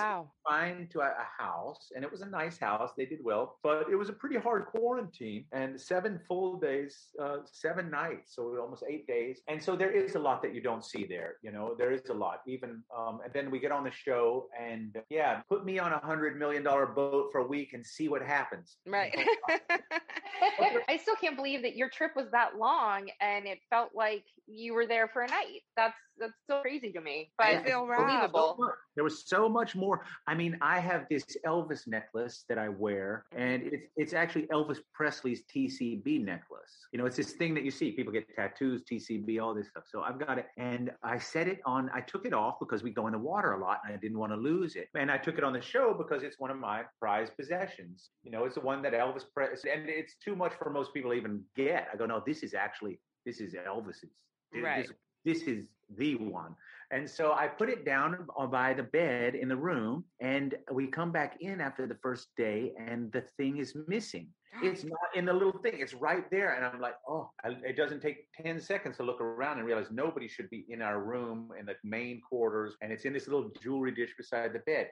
find 0.50 0.90
to 0.92 1.02
a, 1.02 1.10
a 1.10 1.28
house, 1.44 1.92
and 1.96 2.04
it 2.04 2.12
was 2.12 2.22
a 2.22 2.26
nice 2.26 2.58
house. 2.58 2.94
They 2.98 3.06
did 3.06 3.24
well, 3.24 3.60
but 3.62 3.90
it 3.90 3.96
was 3.96 4.10
a 4.10 4.14
pretty 4.14 4.38
hard 4.38 4.66
quarantine 4.66 5.46
and 5.52 5.80
seven 5.80 6.20
full 6.28 6.58
days, 6.60 7.14
uh, 7.20 7.40
seven 7.46 7.92
nights, 7.92 8.34
so 8.36 8.58
almost 8.60 8.84
eight 8.90 9.06
days. 9.06 9.42
And 9.48 9.62
so 9.62 9.76
there 9.76 9.92
is 9.92 10.16
a 10.16 10.20
lot 10.20 10.42
that 10.42 10.54
you 10.56 10.62
don't 10.62 10.84
see 10.84 11.06
there. 11.06 11.38
You 11.44 11.52
know, 11.52 11.76
there 11.78 11.92
is 11.92 12.10
a 12.10 12.14
lot. 12.14 12.42
Even 12.48 12.84
um, 12.96 13.22
and 13.24 13.32
then 13.34 13.52
we 13.52 13.60
get 13.60 13.72
on 13.72 13.84
the 13.84 13.92
show, 13.92 14.50
and 14.60 15.02
yeah, 15.10 15.42
put 15.50 15.66
me 15.66 15.78
on 15.78 15.94
a 15.94 16.00
hundred 16.00 16.38
million 16.40 16.64
dollar 16.64 16.88
boat 16.88 17.32
for 17.32 17.42
a 17.42 17.48
week 17.48 17.74
and 17.74 17.86
see 17.86 18.08
what 18.10 18.22
happens. 18.24 18.78
Right. 18.88 19.14
I 20.96 20.98
still 20.98 21.18
can't 21.18 21.36
believe 21.36 21.62
that 21.64 21.76
your 21.76 21.90
trip 21.90 22.12
was 22.16 22.32
that 22.32 22.58
long 22.58 23.10
and 23.20 23.46
it 23.46 23.60
felt 23.70 23.90
like 23.94 24.24
you 24.48 24.74
were 24.74 24.88
there 24.88 25.10
for 25.10 25.24
a 25.24 25.28
night. 25.28 25.60
That's 25.76 25.98
that's 26.20 26.34
so 26.50 26.62
crazy 26.62 26.92
to 26.92 27.02
me. 27.02 27.32
But 27.38 27.48
I 27.48 27.64
feel 27.64 27.86
believable. 27.86 28.56
So 28.60 28.72
There 28.96 29.04
was 29.04 29.28
so 29.28 29.50
much 29.50 29.76
more. 29.76 30.06
I 30.28 30.36
mean, 30.36 30.58
I 30.62 30.80
have 30.80 31.06
this 31.10 31.26
Elvis 31.46 31.88
necklace 31.88 32.46
that 32.50 32.58
I 32.58 32.70
wear, 32.70 33.26
and 33.36 33.64
mm-hmm. 33.64 33.76
it's 33.76 33.88
it's 33.96 34.14
actually 34.14 34.48
Elvis 34.48 34.80
Presley's 34.94 35.44
TCB 35.54 36.24
necklace. 36.24 36.88
You 36.92 37.00
know, 37.00 37.06
it's 37.06 37.18
this 37.18 37.34
thing 37.34 37.54
that 37.56 37.64
you 37.64 37.72
see. 37.72 37.92
People 37.92 38.14
get 38.14 38.28
tattoos, 38.36 38.84
TCB, 38.90 39.42
all 39.42 39.54
this 39.54 39.68
stuff. 39.70 39.84
So 39.88 40.02
I've 40.02 40.20
got 40.20 40.38
it, 40.38 40.48
and 40.58 40.92
I 41.04 41.18
set 41.18 41.48
it 41.48 41.60
on. 41.66 41.90
I 41.94 42.02
took 42.02 42.26
it 42.26 42.34
off 42.34 42.56
because 42.60 42.84
we 42.84 42.92
go 42.92 43.08
in 43.08 43.14
the 43.14 43.20
water 43.20 43.54
a 43.54 43.60
lot, 43.60 43.82
and 43.86 43.94
I 43.94 43.98
didn't 43.98 44.20
want 44.20 44.32
to 44.32 44.38
lose 44.38 44.76
it. 44.76 44.90
And 44.96 45.12
I 45.12 45.18
took 45.18 45.38
it 45.38 45.44
on 45.44 45.54
the 45.54 45.62
show 45.62 45.94
because 45.94 46.24
it's 46.24 46.40
one 46.40 46.52
of 46.52 46.58
my 46.58 46.84
prized 47.00 47.36
possessions. 47.38 48.10
You 48.24 48.32
know, 48.32 48.46
it's 48.46 48.56
the 48.56 48.62
one 48.62 48.82
that 48.84 48.94
Elvis 48.94 49.24
Presley, 49.34 49.72
and 49.72 49.90
it's 49.90 50.16
too 50.24 50.36
much 50.36 50.54
for 50.54 50.70
most 50.70 50.94
people 50.94 51.12
to 51.12 51.18
even 51.18 51.42
get. 51.56 51.88
I 51.94 51.98
go, 51.98 52.06
no, 52.06 52.24
this 52.26 52.44
is 52.44 52.54
actually 52.54 53.00
this 53.26 53.40
is 53.40 53.54
Elvis's. 53.54 54.02
This- 54.02 54.64
Right. 54.64 54.90
this 55.26 55.42
is 55.44 55.68
the 55.90 56.16
one. 56.16 56.56
And 56.92 57.10
so 57.10 57.34
I 57.34 57.48
put 57.48 57.70
it 57.70 57.86
down 57.86 58.28
by 58.52 58.74
the 58.74 58.84
bed 58.84 59.36
in 59.36 59.48
the 59.50 59.58
room, 59.58 60.06
and 60.22 60.56
we 60.72 60.88
come 60.88 61.12
back 61.12 61.38
in 61.42 61.60
after 61.62 61.88
the 61.88 61.96
first 61.96 62.30
day, 62.38 62.74
and 62.78 63.12
the 63.12 63.22
thing 63.22 63.58
is 63.58 63.76
missing. 63.88 64.30
It's 64.64 64.86
not 64.86 65.10
in 65.16 65.26
the 65.26 65.34
little 65.34 65.60
thing; 65.60 65.80
it's 65.80 65.94
right 65.94 66.30
there. 66.32 66.54
And 66.56 66.64
I'm 66.64 66.80
like, 66.80 66.96
oh, 67.10 67.30
it 67.44 67.76
doesn't 67.76 68.02
take 68.02 68.32
ten 68.32 68.60
seconds 68.60 68.96
to 68.98 69.04
look 69.04 69.20
around 69.20 69.58
and 69.58 69.68
realize 69.68 69.88
nobody 69.92 70.30
should 70.30 70.50
be 70.50 70.66
in 70.70 70.82
our 70.82 71.02
room 71.04 71.52
in 71.60 71.66
the 71.66 71.76
main 71.84 72.22
quarters, 72.22 72.78
and 72.82 72.92
it's 72.94 73.04
in 73.04 73.12
this 73.12 73.28
little 73.28 73.52
jewelry 73.62 73.92
dish 73.92 74.14
beside 74.16 74.54
the 74.54 74.60
bed. 74.60 74.92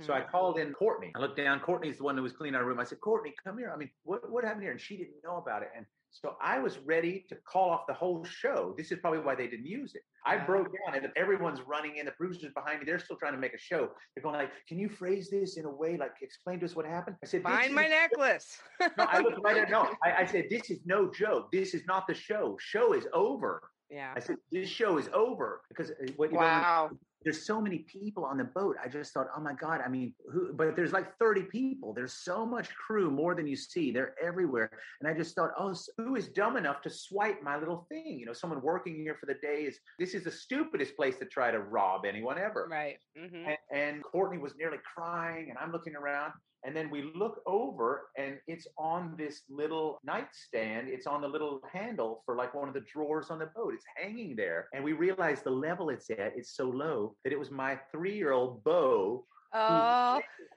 So 0.00 0.12
Mhm. 0.12 0.16
I 0.16 0.20
called 0.22 0.58
in 0.58 0.72
Courtney. 0.72 1.12
I 1.14 1.20
looked 1.20 1.36
down. 1.36 1.60
Courtney's 1.60 1.98
the 1.98 2.04
one 2.04 2.16
who 2.16 2.22
was 2.22 2.32
cleaning 2.32 2.56
our 2.56 2.64
room. 2.64 2.80
I 2.80 2.84
said, 2.84 3.00
Courtney, 3.00 3.34
come 3.44 3.58
here. 3.58 3.70
I 3.70 3.76
mean, 3.76 3.90
what, 4.02 4.28
what 4.28 4.42
happened 4.42 4.62
here? 4.62 4.72
And 4.72 4.80
she 4.80 4.96
didn't 4.96 5.22
know 5.22 5.36
about 5.36 5.62
it. 5.62 5.70
And 5.76 5.86
so 6.10 6.36
I 6.40 6.58
was 6.58 6.78
ready 6.78 7.24
to 7.28 7.36
call 7.46 7.70
off 7.70 7.86
the 7.86 7.94
whole 7.94 8.24
show. 8.24 8.74
This 8.76 8.90
is 8.90 8.98
probably 9.00 9.20
why 9.20 9.34
they 9.34 9.46
didn't 9.46 9.66
use 9.66 9.94
it. 9.94 10.02
I 10.24 10.38
broke 10.38 10.68
down 10.68 10.96
and 10.96 11.12
everyone's 11.16 11.60
running 11.66 11.98
in. 11.98 12.06
The 12.06 12.12
producers 12.12 12.52
behind 12.54 12.80
me, 12.80 12.84
they're 12.86 12.98
still 12.98 13.16
trying 13.16 13.34
to 13.34 13.38
make 13.38 13.54
a 13.54 13.58
show. 13.58 13.90
They're 14.14 14.22
going 14.22 14.34
like, 14.34 14.50
can 14.66 14.78
you 14.78 14.88
phrase 14.88 15.28
this 15.30 15.56
in 15.56 15.66
a 15.66 15.70
way, 15.70 15.96
like 15.96 16.12
explain 16.22 16.58
to 16.60 16.66
us 16.66 16.74
what 16.74 16.86
happened? 16.86 17.16
I 17.22 17.26
said, 17.26 17.42
"This 17.44 17.52
Find 17.52 17.74
my 17.74 17.86
necklace. 18.02 18.58
No, 18.80 18.88
I 18.98 19.20
looked 19.20 19.40
right 19.44 19.56
at 19.58 19.70
no. 19.70 19.92
I, 20.04 20.22
I 20.22 20.26
said, 20.26 20.46
this 20.50 20.70
is 20.70 20.80
no 20.84 21.10
joke. 21.10 21.52
This 21.52 21.74
is 21.74 21.84
not 21.86 22.06
the 22.06 22.14
show. 22.14 22.56
Show 22.60 22.92
is 22.94 23.06
over. 23.12 23.62
yeah. 23.90 24.12
I 24.16 24.20
said, 24.20 24.36
this 24.50 24.68
show 24.68 24.98
is 24.98 25.08
over 25.12 25.62
because 25.68 25.90
uh, 25.90 26.06
what 26.16 26.32
you 26.32 26.38
Wow. 26.38 26.90
There's 27.26 27.44
so 27.44 27.60
many 27.60 27.78
people 27.78 28.24
on 28.24 28.38
the 28.38 28.44
boat. 28.44 28.76
I 28.82 28.86
just 28.86 29.12
thought, 29.12 29.26
oh 29.36 29.40
my 29.40 29.52
God, 29.52 29.80
I 29.84 29.88
mean, 29.88 30.14
who, 30.32 30.52
but 30.52 30.76
there's 30.76 30.92
like 30.92 31.18
30 31.18 31.42
people. 31.42 31.92
There's 31.92 32.12
so 32.12 32.46
much 32.46 32.72
crew, 32.76 33.10
more 33.10 33.34
than 33.34 33.48
you 33.48 33.56
see. 33.56 33.90
They're 33.90 34.14
everywhere. 34.22 34.70
And 35.00 35.10
I 35.10 35.12
just 35.12 35.34
thought, 35.34 35.50
oh, 35.58 35.74
who 35.98 36.14
is 36.14 36.28
dumb 36.28 36.56
enough 36.56 36.82
to 36.82 36.90
swipe 36.90 37.42
my 37.42 37.58
little 37.58 37.84
thing? 37.88 38.20
You 38.20 38.26
know, 38.26 38.32
someone 38.32 38.62
working 38.62 38.94
here 38.94 39.16
for 39.18 39.26
the 39.26 39.34
day 39.34 39.62
is, 39.62 39.76
this 39.98 40.14
is 40.14 40.22
the 40.22 40.30
stupidest 40.30 40.94
place 40.94 41.16
to 41.18 41.24
try 41.24 41.50
to 41.50 41.58
rob 41.58 42.04
anyone 42.06 42.38
ever. 42.38 42.68
Right. 42.70 42.98
hmm 43.18 43.44
And, 43.44 43.58
and 43.74 44.04
Courtney 44.04 44.38
was 44.38 44.54
nearly 44.56 44.78
crying, 44.94 45.48
and 45.50 45.58
I'm 45.58 45.72
looking 45.72 45.96
around. 45.96 46.32
And 46.66 46.74
then 46.74 46.90
we 46.90 47.12
look 47.14 47.42
over, 47.46 48.08
and 48.18 48.38
it's 48.48 48.66
on 48.76 49.14
this 49.16 49.42
little 49.48 50.00
nightstand. 50.04 50.88
It's 50.88 51.06
on 51.06 51.20
the 51.20 51.28
little 51.28 51.60
handle 51.72 52.22
for 52.26 52.34
like 52.34 52.54
one 52.54 52.66
of 52.66 52.74
the 52.74 52.80
drawers 52.80 53.30
on 53.30 53.38
the 53.38 53.46
boat. 53.46 53.72
It's 53.72 53.84
hanging 53.96 54.34
there. 54.34 54.68
And 54.74 54.82
we 54.82 54.92
realize 54.92 55.42
the 55.42 55.50
level 55.50 55.90
it's 55.90 56.10
at, 56.10 56.32
it's 56.36 56.56
so 56.56 56.64
low 56.64 57.14
that 57.22 57.32
it 57.32 57.38
was 57.38 57.52
my 57.52 57.78
three 57.92 58.16
year 58.16 58.32
old 58.32 58.64
Bo. 58.64 59.24
Oh. 59.54 60.20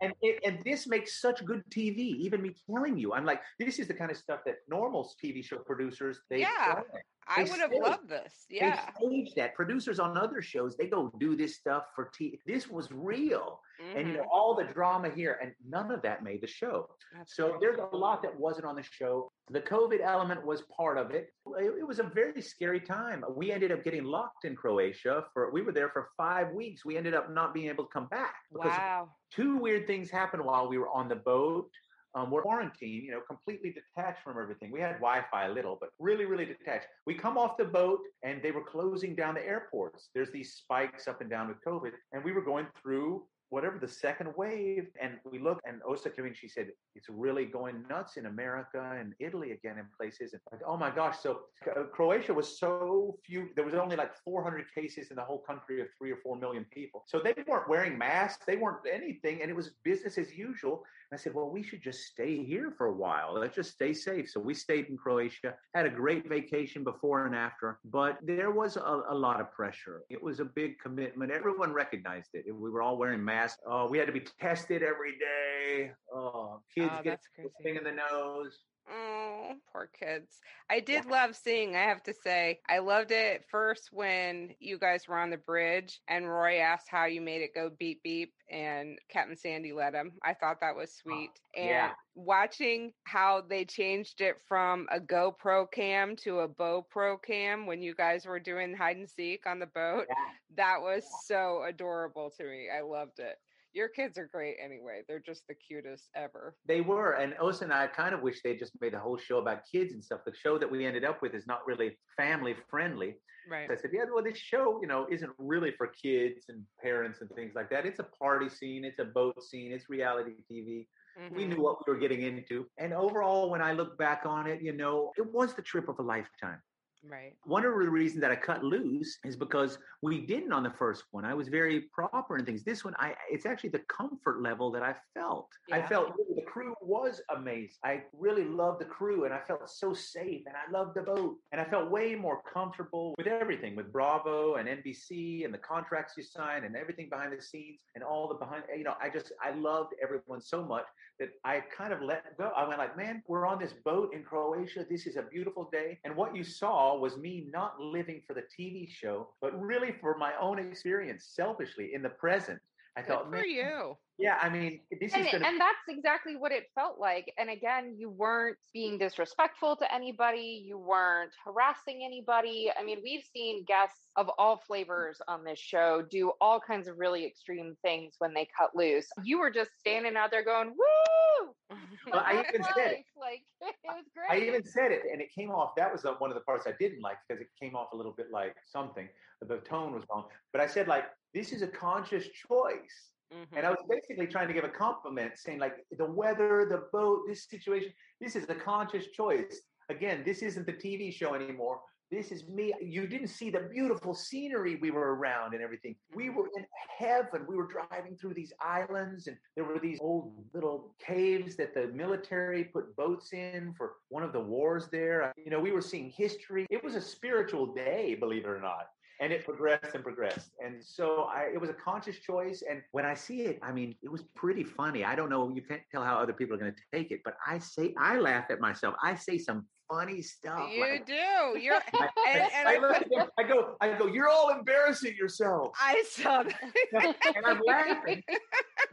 and, 0.00 0.14
it, 0.22 0.40
and 0.46 0.58
this 0.64 0.86
makes 0.86 1.20
such 1.20 1.44
good 1.44 1.62
TV. 1.68 1.98
Even 1.98 2.40
me 2.40 2.54
telling 2.66 2.96
you, 2.96 3.12
I'm 3.12 3.26
like, 3.26 3.42
this 3.58 3.78
is 3.78 3.88
the 3.88 3.94
kind 3.94 4.10
of 4.10 4.16
stuff 4.16 4.40
that 4.46 4.60
normal 4.70 5.06
TV 5.22 5.44
show 5.44 5.58
producers 5.58 6.20
they 6.30 6.40
Yeah. 6.40 6.80
I 7.28 7.44
They 7.44 7.50
would 7.50 7.60
have 7.60 7.72
loved 7.72 8.08
this. 8.08 8.46
Yeah. 8.50 8.90
They 9.00 9.06
stage 9.06 9.34
that. 9.36 9.54
Producers 9.54 10.00
on 10.00 10.16
other 10.16 10.42
shows, 10.42 10.76
they 10.76 10.86
go 10.88 11.12
do 11.18 11.36
this 11.36 11.56
stuff 11.56 11.84
for 11.94 12.10
TV. 12.18 12.40
This 12.46 12.68
was 12.68 12.90
real. 12.90 13.60
And 13.94 14.08
you 14.08 14.14
know, 14.14 14.22
Mhm. 14.24 14.28
all 14.32 14.54
the 14.54 14.64
drama 14.64 15.08
here, 15.10 15.38
and 15.40 15.54
none 15.66 15.90
of 15.90 16.02
that 16.02 16.22
made 16.22 16.40
the 16.42 16.46
show. 16.46 16.88
That's 17.14 17.34
So 17.36 17.50
crazy. 17.52 17.58
there's 17.66 17.78
a 17.78 17.96
lot 17.96 18.22
that 18.22 18.34
wasn't 18.38 18.66
on 18.66 18.74
the 18.74 18.82
show. 18.82 19.32
The 19.48 19.60
COVID 19.62 20.00
element 20.02 20.44
was 20.44 20.62
part 20.76 20.98
of 20.98 21.12
it. 21.12 21.32
It, 21.58 21.78
it 21.78 21.86
was 21.86 21.98
a 21.98 22.02
very 22.04 22.42
scary 22.42 22.80
time. 22.80 23.24
We 23.30 23.52
ended 23.52 23.72
up 23.72 23.82
getting 23.84 24.04
locked 24.04 24.44
in 24.44 24.54
Croatia 24.56 25.24
for 25.32 25.50
we 25.50 25.62
were 25.62 25.72
there 25.72 25.88
for 25.90 26.10
five 26.16 26.50
weeks. 26.52 26.84
We 26.84 26.96
ended 26.96 27.14
up 27.14 27.30
not 27.30 27.54
being 27.54 27.68
able 27.68 27.84
to 27.86 27.90
come 27.90 28.06
back 28.08 28.34
because 28.52 28.72
Wow. 28.72 29.14
two 29.30 29.56
weird 29.56 29.86
things 29.86 30.10
happened 30.10 30.44
while 30.44 30.68
we 30.68 30.76
were 30.78 30.90
on 30.90 31.08
the 31.08 31.16
boat. 31.16 31.70
Um, 32.14 32.30
we're 32.30 32.42
quarantined, 32.42 33.04
you 33.04 33.12
know, 33.12 33.20
completely 33.20 33.72
detached 33.72 34.22
from 34.24 34.38
everything. 34.40 34.70
We 34.70 34.80
had 34.80 34.94
Wi-Fi 34.94 35.46
a 35.46 35.52
little, 35.52 35.78
but 35.80 35.90
really, 35.98 36.24
really 36.24 36.44
detached. 36.44 36.86
We 37.06 37.14
come 37.14 37.38
off 37.38 37.56
the 37.56 37.64
boat 37.64 38.00
and 38.22 38.42
they 38.42 38.50
were 38.50 38.64
closing 38.64 39.14
down 39.14 39.34
the 39.34 39.46
airports. 39.46 40.10
There's 40.14 40.32
these 40.32 40.54
spikes 40.54 41.06
up 41.06 41.20
and 41.20 41.30
down 41.30 41.48
with 41.48 41.58
COVID, 41.66 41.92
and 42.12 42.24
we 42.24 42.32
were 42.32 42.42
going 42.42 42.66
through 42.82 43.22
whatever 43.50 43.78
the 43.78 43.88
second 43.88 44.32
wave, 44.36 44.86
and 45.00 45.18
we 45.30 45.38
looked, 45.38 45.60
and 45.66 45.80
Osa 45.86 46.08
came 46.08 46.24
in. 46.26 46.34
She 46.34 46.48
said, 46.48 46.70
"It's 46.94 47.08
really 47.08 47.44
going 47.44 47.84
nuts 47.88 48.16
in 48.16 48.26
America 48.26 48.96
and 48.98 49.12
Italy 49.18 49.50
again 49.52 49.78
in 49.78 49.86
places." 49.96 50.32
And 50.32 50.40
like, 50.52 50.62
oh 50.66 50.76
my 50.76 50.90
gosh! 50.90 51.18
So 51.18 51.40
uh, 51.76 51.82
Croatia 51.92 52.32
was 52.32 52.58
so 52.58 53.18
few. 53.26 53.48
There 53.56 53.64
was 53.64 53.74
only 53.74 53.96
like 53.96 54.16
400 54.24 54.66
cases 54.74 55.10
in 55.10 55.16
the 55.16 55.24
whole 55.24 55.40
country 55.40 55.80
of 55.80 55.88
three 55.98 56.12
or 56.12 56.18
four 56.22 56.36
million 56.36 56.64
people. 56.72 57.04
So 57.06 57.18
they 57.18 57.34
weren't 57.46 57.68
wearing 57.68 57.98
masks. 57.98 58.44
They 58.46 58.56
weren't 58.56 58.86
anything, 58.90 59.42
and 59.42 59.50
it 59.50 59.56
was 59.56 59.72
business 59.84 60.16
as 60.16 60.32
usual. 60.32 60.84
I 61.12 61.16
said, 61.16 61.34
well, 61.34 61.50
we 61.50 61.62
should 61.62 61.82
just 61.82 62.04
stay 62.04 62.44
here 62.44 62.72
for 62.78 62.86
a 62.86 62.92
while. 62.92 63.34
Let's 63.34 63.56
just 63.56 63.72
stay 63.72 63.92
safe. 63.92 64.30
So 64.30 64.38
we 64.38 64.54
stayed 64.54 64.86
in 64.86 64.96
Croatia, 64.96 65.54
had 65.74 65.86
a 65.86 65.90
great 65.90 66.28
vacation 66.28 66.84
before 66.84 67.26
and 67.26 67.34
after, 67.34 67.80
but 67.84 68.18
there 68.22 68.52
was 68.52 68.76
a, 68.76 69.02
a 69.08 69.14
lot 69.14 69.40
of 69.40 69.50
pressure. 69.50 70.02
It 70.08 70.22
was 70.22 70.38
a 70.38 70.44
big 70.44 70.78
commitment. 70.78 71.32
Everyone 71.32 71.72
recognized 71.72 72.30
it. 72.34 72.44
We 72.54 72.70
were 72.70 72.80
all 72.80 72.96
wearing 72.96 73.24
masks. 73.24 73.60
Oh, 73.66 73.88
we 73.88 73.98
had 73.98 74.06
to 74.06 74.12
be 74.12 74.24
tested 74.40 74.82
every 74.84 75.18
day. 75.18 75.90
Oh, 76.14 76.60
kids 76.72 76.92
Oh, 76.92 77.02
get 77.02 77.20
thing 77.62 77.76
in 77.76 77.84
the 77.84 77.92
nose. 77.92 78.56
Oh, 78.92 79.52
poor 79.72 79.88
kids. 79.98 80.40
I 80.68 80.80
did 80.80 81.06
love 81.06 81.36
seeing, 81.36 81.76
I 81.76 81.80
have 81.82 82.02
to 82.04 82.14
say, 82.14 82.60
I 82.68 82.78
loved 82.78 83.12
it 83.12 83.44
first 83.50 83.90
when 83.92 84.50
you 84.58 84.78
guys 84.78 85.06
were 85.06 85.18
on 85.18 85.30
the 85.30 85.36
bridge 85.36 86.00
and 86.08 86.28
Roy 86.28 86.58
asked 86.58 86.88
how 86.90 87.04
you 87.04 87.20
made 87.20 87.42
it 87.42 87.54
go 87.54 87.70
beep 87.78 88.02
beep 88.02 88.32
and 88.50 88.98
Captain 89.08 89.36
Sandy 89.36 89.72
let 89.72 89.94
him. 89.94 90.12
I 90.24 90.34
thought 90.34 90.60
that 90.60 90.74
was 90.76 90.90
oh, 90.90 91.00
sweet. 91.02 91.30
and 91.56 91.66
yeah. 91.68 91.90
watching 92.16 92.92
how 93.04 93.42
they 93.48 93.64
changed 93.64 94.20
it 94.20 94.36
from 94.48 94.88
a 94.90 94.98
GoPro 94.98 95.70
cam 95.70 96.16
to 96.16 96.40
a 96.40 96.48
BoPro 96.48 97.22
cam 97.22 97.66
when 97.66 97.82
you 97.82 97.94
guys 97.94 98.26
were 98.26 98.40
doing 98.40 98.74
hide 98.76 98.96
and 98.96 99.08
seek 99.08 99.46
on 99.46 99.60
the 99.60 99.66
boat, 99.66 100.06
Yeah. 100.08 100.14
that 100.56 100.80
was 100.82 101.04
so 101.26 101.62
adorable 101.66 102.30
to 102.38 102.44
me. 102.44 102.68
I 102.76 102.80
loved 102.82 103.20
it. 103.20 103.36
Your 103.72 103.88
kids 103.88 104.18
are 104.18 104.26
great 104.26 104.56
anyway. 104.60 105.02
They're 105.06 105.20
just 105.20 105.46
the 105.46 105.54
cutest 105.54 106.10
ever. 106.14 106.56
They 106.66 106.80
were, 106.80 107.12
and 107.12 107.34
Osa 107.40 107.64
and 107.64 107.72
I 107.72 107.86
kind 107.86 108.14
of 108.14 108.20
wish 108.22 108.42
they 108.42 108.56
just 108.56 108.72
made 108.80 108.92
the 108.92 108.98
whole 108.98 109.16
show 109.16 109.38
about 109.38 109.62
kids 109.70 109.92
and 109.92 110.04
stuff. 110.04 110.20
The 110.24 110.34
show 110.34 110.58
that 110.58 110.70
we 110.70 110.84
ended 110.84 111.04
up 111.04 111.22
with 111.22 111.34
is 111.34 111.46
not 111.46 111.66
really 111.66 111.98
family 112.16 112.54
friendly. 112.68 113.16
Right. 113.48 113.70
I 113.70 113.76
said, 113.76 113.90
yeah, 113.92 114.04
well, 114.12 114.22
this 114.24 114.38
show, 114.38 114.80
you 114.82 114.88
know, 114.88 115.06
isn't 115.10 115.32
really 115.38 115.72
for 115.76 115.86
kids 115.86 116.46
and 116.48 116.66
parents 116.82 117.20
and 117.20 117.30
things 117.34 117.54
like 117.54 117.70
that. 117.70 117.86
It's 117.86 118.00
a 118.00 118.04
party 118.04 118.48
scene, 118.48 118.84
it's 118.84 118.98
a 118.98 119.04
boat 119.04 119.42
scene, 119.42 119.72
it's 119.72 119.88
reality 119.88 120.42
TV. 120.50 120.88
We 121.30 121.44
Mhm. 121.44 121.48
knew 121.48 121.62
what 121.62 121.86
we 121.86 121.92
were 121.92 121.98
getting 121.98 122.22
into. 122.22 122.66
And 122.78 122.92
overall, 122.92 123.50
when 123.50 123.62
I 123.62 123.72
look 123.72 123.96
back 123.96 124.26
on 124.26 124.46
it, 124.48 124.60
you 124.62 124.72
know, 124.72 125.12
it 125.16 125.26
was 125.32 125.54
the 125.54 125.62
trip 125.62 125.88
of 125.88 125.98
a 125.98 126.02
lifetime. 126.02 126.60
Right. 127.08 127.34
One 127.44 127.64
of 127.64 127.72
the 127.72 127.90
reasons 127.90 128.20
that 128.20 128.30
I 128.30 128.36
cut 128.36 128.62
loose 128.62 129.18
is 129.24 129.36
because 129.36 129.78
we 130.02 130.20
didn't 130.20 130.52
on 130.52 130.62
the 130.62 130.70
first 130.70 131.04
one. 131.12 131.24
I 131.24 131.34
was 131.34 131.48
very 131.48 131.82
proper 131.92 132.36
and 132.36 132.44
things. 132.44 132.62
This 132.62 132.84
one, 132.84 132.94
I 132.98 133.14
it's 133.30 133.46
actually 133.46 133.70
the 133.70 133.82
comfort 133.88 134.42
level 134.42 134.70
that 134.72 134.82
I 134.82 134.94
felt. 135.14 135.48
I 135.72 135.80
felt 135.80 136.14
really, 136.18 136.34
the 136.36 136.46
crew 136.46 136.74
was 136.82 137.22
amazing. 137.34 137.76
I 137.84 138.02
really 138.12 138.44
loved 138.44 138.80
the 138.80 138.84
crew 138.84 139.24
and 139.24 139.32
I 139.32 139.40
felt 139.40 139.68
so 139.70 139.94
safe 139.94 140.42
and 140.46 140.54
I 140.54 140.70
loved 140.70 140.94
the 140.94 141.02
boat. 141.02 141.36
And 141.52 141.60
I 141.60 141.64
felt 141.64 141.90
way 141.90 142.14
more 142.14 142.42
comfortable 142.52 143.14
with 143.16 143.26
everything, 143.26 143.76
with 143.76 143.92
Bravo 143.92 144.56
and 144.56 144.68
NBC 144.68 145.44
and 145.44 145.54
the 145.54 145.58
contracts 145.58 146.14
you 146.18 146.22
sign 146.22 146.64
and 146.64 146.76
everything 146.76 147.08
behind 147.08 147.32
the 147.32 147.42
scenes 147.42 147.80
and 147.94 148.04
all 148.04 148.28
the 148.28 148.34
behind 148.34 148.64
you 148.76 148.84
know, 148.84 148.94
I 149.00 149.08
just 149.08 149.32
I 149.42 149.52
loved 149.52 149.94
everyone 150.02 150.40
so 150.42 150.64
much 150.64 150.84
that 151.18 151.30
I 151.44 151.62
kind 151.76 151.92
of 151.92 152.02
let 152.02 152.36
go. 152.38 152.50
I 152.56 152.66
went 152.66 152.78
like, 152.78 152.96
man, 152.96 153.22
we're 153.28 153.46
on 153.46 153.58
this 153.58 153.74
boat 153.84 154.12
in 154.14 154.22
Croatia. 154.22 154.86
This 154.88 155.06
is 155.06 155.16
a 155.16 155.22
beautiful 155.22 155.68
day. 155.70 155.98
And 156.04 156.16
what 156.16 156.34
you 156.34 156.42
saw 156.42 156.89
was 156.98 157.16
me 157.16 157.48
not 157.52 157.78
living 157.80 158.22
for 158.26 158.34
the 158.34 158.42
TV 158.58 158.88
show, 158.90 159.28
but 159.40 159.58
really 159.60 159.92
for 160.00 160.16
my 160.16 160.32
own 160.40 160.58
experience, 160.58 161.32
selfishly 161.34 161.90
in 161.94 162.02
the 162.02 162.10
present. 162.10 162.58
I 162.96 163.02
Good 163.02 163.08
thought, 163.08 163.24
for 163.24 163.30
man, 163.30 163.44
you. 163.48 163.96
Yeah, 164.20 164.36
I 164.40 164.50
mean, 164.50 164.80
this 165.00 165.14
and, 165.14 165.24
is 165.24 165.30
to. 165.30 165.36
and 165.36 165.58
that's 165.58 165.88
exactly 165.88 166.36
what 166.36 166.52
it 166.52 166.64
felt 166.74 167.00
like. 167.00 167.32
And 167.38 167.48
again, 167.48 167.94
you 167.96 168.10
weren't 168.10 168.58
being 168.74 168.98
disrespectful 168.98 169.76
to 169.76 169.94
anybody, 169.94 170.62
you 170.64 170.78
weren't 170.78 171.32
harassing 171.44 172.02
anybody. 172.04 172.70
I 172.78 172.84
mean, 172.84 172.98
we've 173.02 173.24
seen 173.34 173.64
guests 173.64 174.08
of 174.16 174.30
all 174.38 174.62
flavors 174.66 175.20
on 175.26 175.42
this 175.42 175.58
show 175.58 176.02
do 176.10 176.32
all 176.40 176.60
kinds 176.60 176.86
of 176.86 176.98
really 176.98 177.24
extreme 177.24 177.76
things 177.82 178.14
when 178.18 178.34
they 178.34 178.46
cut 178.56 178.76
loose. 178.76 179.06
You 179.24 179.40
were 179.40 179.50
just 179.50 179.70
standing 179.78 180.16
out 180.16 180.30
there 180.30 180.44
going, 180.44 180.68
"Woo!" 180.68 181.76
Well, 182.12 182.22
I 182.24 182.32
even 182.48 182.62
said 182.62 182.92
it. 182.92 183.04
Like 183.18 183.42
it 183.62 183.74
was 183.84 184.04
great. 184.14 184.42
I 184.42 184.46
even 184.46 184.64
said 184.64 184.92
it, 184.92 185.02
and 185.10 185.22
it 185.22 185.32
came 185.34 185.50
off. 185.50 185.74
That 185.76 185.90
was 185.90 186.04
one 186.18 186.30
of 186.30 186.34
the 186.34 186.42
parts 186.42 186.66
I 186.66 186.74
didn't 186.78 187.00
like 187.00 187.16
because 187.26 187.40
it 187.40 187.48
came 187.60 187.74
off 187.74 187.92
a 187.92 187.96
little 187.96 188.12
bit 188.12 188.26
like 188.30 188.54
something. 188.70 189.08
The 189.40 189.56
tone 189.58 189.94
was 189.94 190.04
wrong. 190.10 190.26
But 190.52 190.60
I 190.60 190.66
said, 190.66 190.86
like, 190.86 191.04
this 191.32 191.52
is 191.52 191.62
a 191.62 191.66
conscious 191.66 192.26
choice. 192.28 193.10
Mhm. 193.32 193.46
And 193.52 193.66
I 193.66 193.70
was 193.70 193.84
basically 193.88 194.26
trying 194.26 194.48
to 194.48 194.54
give 194.54 194.64
a 194.64 194.68
compliment, 194.68 195.38
saying, 195.38 195.58
like, 195.58 195.86
the 195.90 196.04
weather, 196.04 196.66
the 196.68 196.88
boat, 196.92 197.26
this 197.26 197.44
situation, 197.48 197.92
this 198.20 198.36
is 198.36 198.48
a 198.48 198.54
conscious 198.54 199.06
choice. 199.08 199.62
Again, 199.88 200.22
this 200.24 200.42
isn't 200.42 200.66
the 200.66 200.72
TV 200.72 201.12
show 201.12 201.34
anymore. 201.34 201.80
This 202.10 202.32
is 202.32 202.48
me. 202.48 202.74
You 202.80 203.06
didn't 203.06 203.28
see 203.28 203.50
the 203.50 203.68
beautiful 203.72 204.14
scenery 204.14 204.74
we 204.76 204.90
were 204.90 205.14
around 205.14 205.54
and 205.54 205.62
everything. 205.62 205.96
We 206.12 206.26
Mhm. 206.26 206.34
were 206.34 206.48
in 206.56 206.66
heaven. 206.98 207.46
We 207.46 207.54
were 207.56 207.68
driving 207.68 208.16
through 208.16 208.34
these 208.34 208.52
islands, 208.60 209.28
and 209.28 209.38
there 209.54 209.64
were 209.64 209.78
these 209.78 210.00
old 210.00 210.52
little 210.52 210.96
caves 210.98 211.54
that 211.56 211.72
the 211.72 211.86
military 211.88 212.64
put 212.64 212.96
boats 212.96 213.32
in 213.32 213.74
for 213.74 213.98
one 214.08 214.24
of 214.24 214.32
the 214.32 214.40
wars 214.40 214.88
there. 214.90 215.32
You 215.36 215.50
know, 215.50 215.60
we 215.60 215.70
were 215.70 215.80
seeing 215.80 216.10
history. 216.10 216.66
It 216.68 216.82
was 216.82 216.96
a 216.96 217.00
spiritual 217.00 217.74
day, 217.74 218.16
believe 218.16 218.44
it 218.44 218.48
or 218.48 218.60
not 218.60 218.88
and 219.20 219.32
it 219.32 219.44
progressed 219.44 219.94
and 219.94 220.02
progressed. 220.02 220.50
And 220.64 220.82
so 220.82 221.24
I, 221.24 221.50
it 221.52 221.60
was 221.60 221.68
a 221.68 221.74
conscious 221.74 222.18
choice. 222.18 222.62
And 222.68 222.82
when 222.92 223.04
i 223.04 223.14
see 223.14 223.42
it 223.42 223.58
i 223.62 223.70
mean 223.72 223.94
it 224.02 224.10
was 224.10 224.22
pretty 224.34 224.64
funny. 224.64 225.04
I 225.04 225.14
don't 225.14 225.30
know 225.30 225.50
you 225.54 225.62
can't 225.62 225.82
tell 225.90 226.02
how 226.02 226.16
other 226.16 226.32
people 226.32 226.54
are 226.56 226.58
going 226.58 226.74
to 226.74 226.98
take 226.98 227.10
it 227.10 227.20
but 227.24 227.34
i 227.46 227.58
say 227.58 227.94
i 227.98 228.18
laugh 228.18 228.46
at 228.50 228.60
myself. 228.60 228.94
I 229.02 229.14
say 229.14 229.38
some 229.38 229.66
funny 229.90 230.22
stuff 230.22 230.70
You 230.72 230.80
like, 230.80 231.06
do. 231.06 231.58
You're 231.58 231.74
I, 231.94 232.08
and, 232.28 232.50
and 232.54 232.68
I, 232.68 232.74
I, 232.74 233.02
them, 233.10 233.28
I 233.38 233.42
go 233.42 233.76
i 233.80 233.98
go 233.98 234.06
you're 234.06 234.28
all 234.28 234.50
embarrassing 234.50 235.14
yourself 235.16 235.72
I 235.80 236.02
saw 236.08 236.42
that. 236.44 236.62
and 237.36 237.46
i'm 237.46 237.60
laughing. 237.66 238.22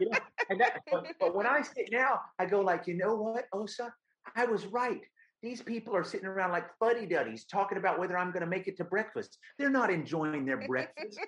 You 0.00 0.10
know, 0.10 0.18
and 0.50 0.60
that, 0.60 0.80
but, 0.90 1.06
but 1.20 1.34
when 1.34 1.46
i 1.46 1.62
sit 1.62 1.88
now 1.92 2.20
i 2.38 2.46
go 2.46 2.60
like 2.60 2.86
you 2.86 2.94
know 2.94 3.14
what 3.14 3.44
osa? 3.52 3.92
I 4.36 4.44
was 4.44 4.66
right 4.66 5.02
these 5.42 5.62
people 5.62 5.94
are 5.94 6.04
sitting 6.04 6.26
around 6.26 6.50
like 6.50 6.66
fuddy 6.78 7.06
duddies 7.06 7.44
talking 7.44 7.78
about 7.78 7.98
whether 7.98 8.18
I'm 8.18 8.30
going 8.30 8.40
to 8.42 8.46
make 8.46 8.66
it 8.66 8.76
to 8.78 8.84
breakfast. 8.84 9.38
They're 9.58 9.70
not 9.70 9.90
enjoying 9.90 10.44
their 10.44 10.66
breakfast. 10.66 11.18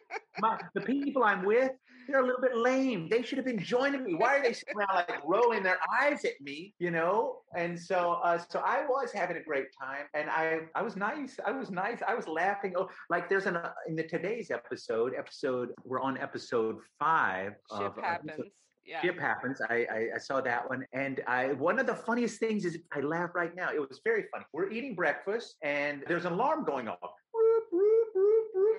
My, 0.40 0.58
the 0.74 0.80
people 0.80 1.22
I'm 1.22 1.44
with, 1.44 1.70
they're 2.08 2.20
a 2.20 2.26
little 2.26 2.40
bit 2.40 2.56
lame. 2.56 3.08
They 3.08 3.22
should 3.22 3.38
have 3.38 3.44
been 3.44 3.62
joining 3.62 4.04
me. 4.04 4.14
Why 4.14 4.38
are 4.38 4.42
they 4.42 4.52
sitting 4.52 4.74
around 4.76 4.94
like 4.94 5.22
rolling 5.24 5.62
their 5.62 5.78
eyes 6.00 6.24
at 6.24 6.40
me? 6.40 6.74
You 6.78 6.90
know. 6.90 7.38
And 7.56 7.78
so, 7.78 8.20
uh, 8.24 8.38
so 8.48 8.60
I 8.60 8.84
was 8.86 9.12
having 9.12 9.36
a 9.36 9.42
great 9.42 9.66
time, 9.78 10.06
and 10.14 10.28
I, 10.28 10.60
I 10.74 10.82
was 10.82 10.96
nice. 10.96 11.38
I 11.44 11.52
was 11.52 11.70
nice. 11.70 11.98
I 12.06 12.14
was 12.14 12.26
laughing. 12.26 12.74
Oh, 12.76 12.88
like 13.10 13.28
there's 13.28 13.46
an 13.46 13.56
uh, 13.56 13.72
in 13.86 13.94
the 13.94 14.04
today's 14.04 14.50
episode. 14.50 15.12
Episode 15.16 15.70
we're 15.84 16.00
on 16.00 16.18
episode 16.18 16.76
five. 16.98 17.52
Ship 17.76 17.96
of, 17.96 18.02
happens. 18.02 18.50
Yeah. 18.90 19.00
Ship 19.02 19.18
happens. 19.20 19.60
I, 19.70 19.86
I 19.98 20.00
I 20.16 20.18
saw 20.18 20.40
that 20.40 20.68
one, 20.68 20.84
and 20.92 21.20
I 21.28 21.52
one 21.52 21.78
of 21.78 21.86
the 21.86 21.94
funniest 21.94 22.40
things 22.40 22.64
is 22.64 22.76
I 22.92 23.00
laugh 23.00 23.30
right 23.36 23.54
now. 23.54 23.68
It 23.72 23.78
was 23.78 24.00
very 24.02 24.24
funny. 24.32 24.44
We're 24.52 24.70
eating 24.70 24.96
breakfast, 24.96 25.54
and 25.62 26.02
there's 26.08 26.24
an 26.24 26.32
alarm 26.32 26.64
going 26.64 26.88
off. 26.88 27.12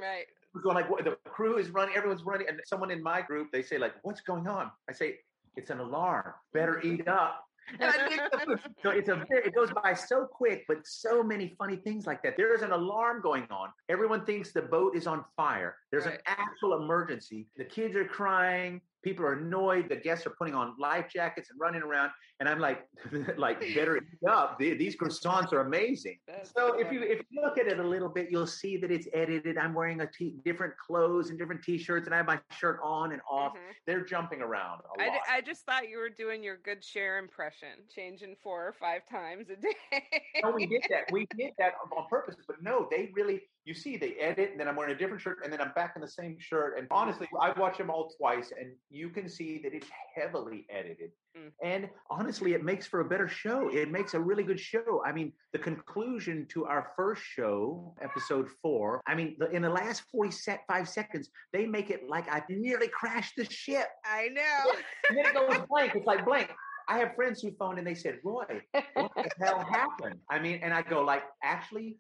Right. 0.02 0.26
We're 0.54 0.62
going 0.62 0.76
like 0.76 0.89
what, 0.89 1.06
the 1.06 1.17
crew 1.30 1.58
is 1.58 1.69
running, 1.69 1.95
everyone's 1.95 2.24
running, 2.26 2.47
and 2.50 2.60
someone 2.65 2.91
in 2.91 3.02
my 3.02 3.21
group 3.21 3.47
they 3.54 3.62
say 3.62 3.78
like, 3.78 3.93
"What's 4.02 4.21
going 4.21 4.47
on?" 4.47 4.69
I 4.89 4.93
say, 4.93 5.19
"It's 5.56 5.69
an 5.69 5.80
alarm. 5.80 6.34
Better 6.54 6.82
eat 6.82 7.08
up." 7.08 7.45
And 7.80 7.89
I 7.89 8.10
make 8.10 8.19
the 8.32 8.39
food. 8.45 8.60
So 8.84 8.89
it's 8.89 9.08
a 9.08 9.24
it 9.30 9.56
goes 9.56 9.71
by 9.71 9.93
so 9.93 10.26
quick, 10.26 10.65
but 10.67 10.80
so 10.86 11.24
many 11.24 11.56
funny 11.58 11.78
things 11.78 12.06
like 12.06 12.21
that. 12.24 12.36
There 12.36 12.54
is 12.54 12.63
an 12.63 12.71
alarm 12.71 13.21
going 13.21 13.47
on. 13.50 13.69
Everyone 13.88 14.26
thinks 14.26 14.52
the 14.52 14.63
boat 14.63 14.95
is 14.97 15.08
on 15.08 15.24
fire. 15.38 15.78
There's 15.89 16.06
Right. 16.06 16.15
an 16.15 16.21
actual 16.26 16.74
emergency. 16.84 17.47
The 17.56 17.63
kids 17.63 17.95
are 17.95 18.04
crying. 18.06 18.82
People 19.04 19.26
are 19.26 19.34
annoyed. 19.34 19.90
The 19.90 19.96
guests 19.96 20.28
are 20.28 20.32
putting 20.38 20.54
on 20.54 20.76
life 20.80 21.08
jackets 21.12 21.50
and 21.50 21.60
running 21.60 21.82
around. 21.82 22.12
And 22.40 22.48
I'm 22.48 22.60
like, 22.60 22.88
like 23.38 23.60
better 23.76 23.98
eat 23.98 24.04
up. 24.30 24.60
These 24.60 24.96
croissants 24.96 25.52
are 25.54 25.62
amazing. 25.62 26.20
That's 26.28 26.52
So 26.56 26.80
if 26.80 26.92
you 26.92 27.02
if 27.02 27.20
you 27.30 27.42
look 27.42 27.58
at 27.58 27.68
it 27.68 27.80
a 27.80 27.84
little 27.84 28.10
bit, 28.10 28.30
you'll 28.30 28.48
see 28.48 28.78
that 28.78 28.92
it's 28.92 29.08
edited. 29.14 29.58
I'm 29.58 29.74
wearing 29.74 30.02
a 30.02 30.08
t- 30.08 30.36
different 30.46 30.74
clothes 30.78 31.30
and 31.30 31.40
different 31.40 31.64
t-shirts, 31.64 32.06
and 32.06 32.14
I 32.14 32.18
have 32.18 32.28
my 32.28 32.40
shirt 32.52 32.80
on 32.84 33.12
and 33.12 33.22
off. 33.30 33.54
Mhm. 33.54 33.58
They're 33.88 34.06
jumping 34.06 34.42
around 34.42 34.82
a 34.98 35.02
I, 35.02 35.10
d- 35.10 35.20
I 35.30 35.42
just 35.42 35.66
thought 35.66 35.90
you 35.90 35.98
were 35.98 36.10
doing 36.10 36.44
your 36.44 36.58
good 36.58 36.84
Cher 36.84 37.18
impression, 37.18 37.70
changing 37.94 38.36
four 38.42 38.68
or 38.68 38.74
five 38.74 39.02
times 39.10 39.50
a 39.50 39.56
day. 39.56 40.22
no, 40.44 40.52
we 40.52 40.66
did 40.68 40.84
that. 40.90 41.06
We 41.12 41.28
did 41.38 41.52
that 41.58 41.74
on 41.96 42.08
purpose. 42.08 42.36
But 42.48 42.62
no, 42.64 42.88
they 42.90 43.12
really, 43.14 43.42
you 43.63 43.74
see, 43.74 43.95
they 43.95 44.13
edit, 44.13 44.52
and 44.52 44.60
then 44.60 44.67
I'm 44.67 44.76
wearing 44.76 44.95
a 44.95 44.97
different 44.97 45.21
shirt, 45.21 45.39
and 45.43 45.54
then 45.54 45.62
I'm 45.62 45.71
back 45.74 45.93
in 45.95 46.02
the 46.02 46.08
same 46.08 46.38
shirt. 46.39 46.78
And 46.78 46.88
honestly, 46.89 47.28
I've 47.39 47.58
watched 47.58 47.78
them 47.78 47.91
all 47.91 48.10
twice, 48.17 48.52
and 48.60 48.71
you 48.89 49.10
can 49.10 49.30
see 49.30 49.60
that 49.63 49.74
it's 49.74 49.88
heavily 50.15 50.65
edited. 50.69 51.12
Mm. 51.38 51.52
And 51.63 51.89
honestly, 52.10 52.54
it 52.54 52.63
makes 52.63 52.88
for 52.88 53.02
a 53.02 53.06
better 53.06 53.28
show. 53.28 53.69
It 53.69 53.91
makes 53.91 54.15
a 54.15 54.19
really 54.19 54.43
good 54.43 54.60
show. 54.60 55.04
I 55.06 55.12
mean, 55.12 55.32
the 55.54 55.60
conclusion 55.60 56.47
to 56.50 56.65
our 56.65 56.91
first 56.95 57.21
show, 57.24 57.93
episode 58.02 58.47
four, 58.62 59.02
I 59.08 59.13
mean, 59.13 59.36
the, 59.38 59.50
in 59.52 59.62
the 59.62 59.69
last 59.69 60.04
45 60.12 60.89
seconds, 60.89 61.30
they 61.54 61.67
make 61.67 61.91
it 61.91 62.10
like 62.10 62.28
I 62.30 62.41
nearly 62.50 62.88
crashed 62.88 63.34
the 63.38 63.45
ship. 63.45 63.88
I 64.06 64.30
know. 64.30 64.71
And 65.10 65.17
then 65.17 65.26
it 65.26 65.34
goes 65.34 65.65
blank. 65.69 65.93
It's 65.95 66.06
like 66.06 66.26
blank. 66.26 66.52
I 66.88 67.00
have 67.00 67.15
friends 67.15 67.41
who 67.41 67.52
phoned 67.52 67.78
and 67.78 67.86
they 67.88 67.95
said, 67.95 68.19
Roy, 68.24 68.62
what 68.93 69.12
the 69.15 69.30
hell 69.39 69.60
happened? 69.60 70.19
I 70.30 70.39
mean, 70.39 70.60
and 70.63 70.74
I 70.74 70.82
go 70.82 71.02
like, 71.04 71.24
actually, 71.43 71.97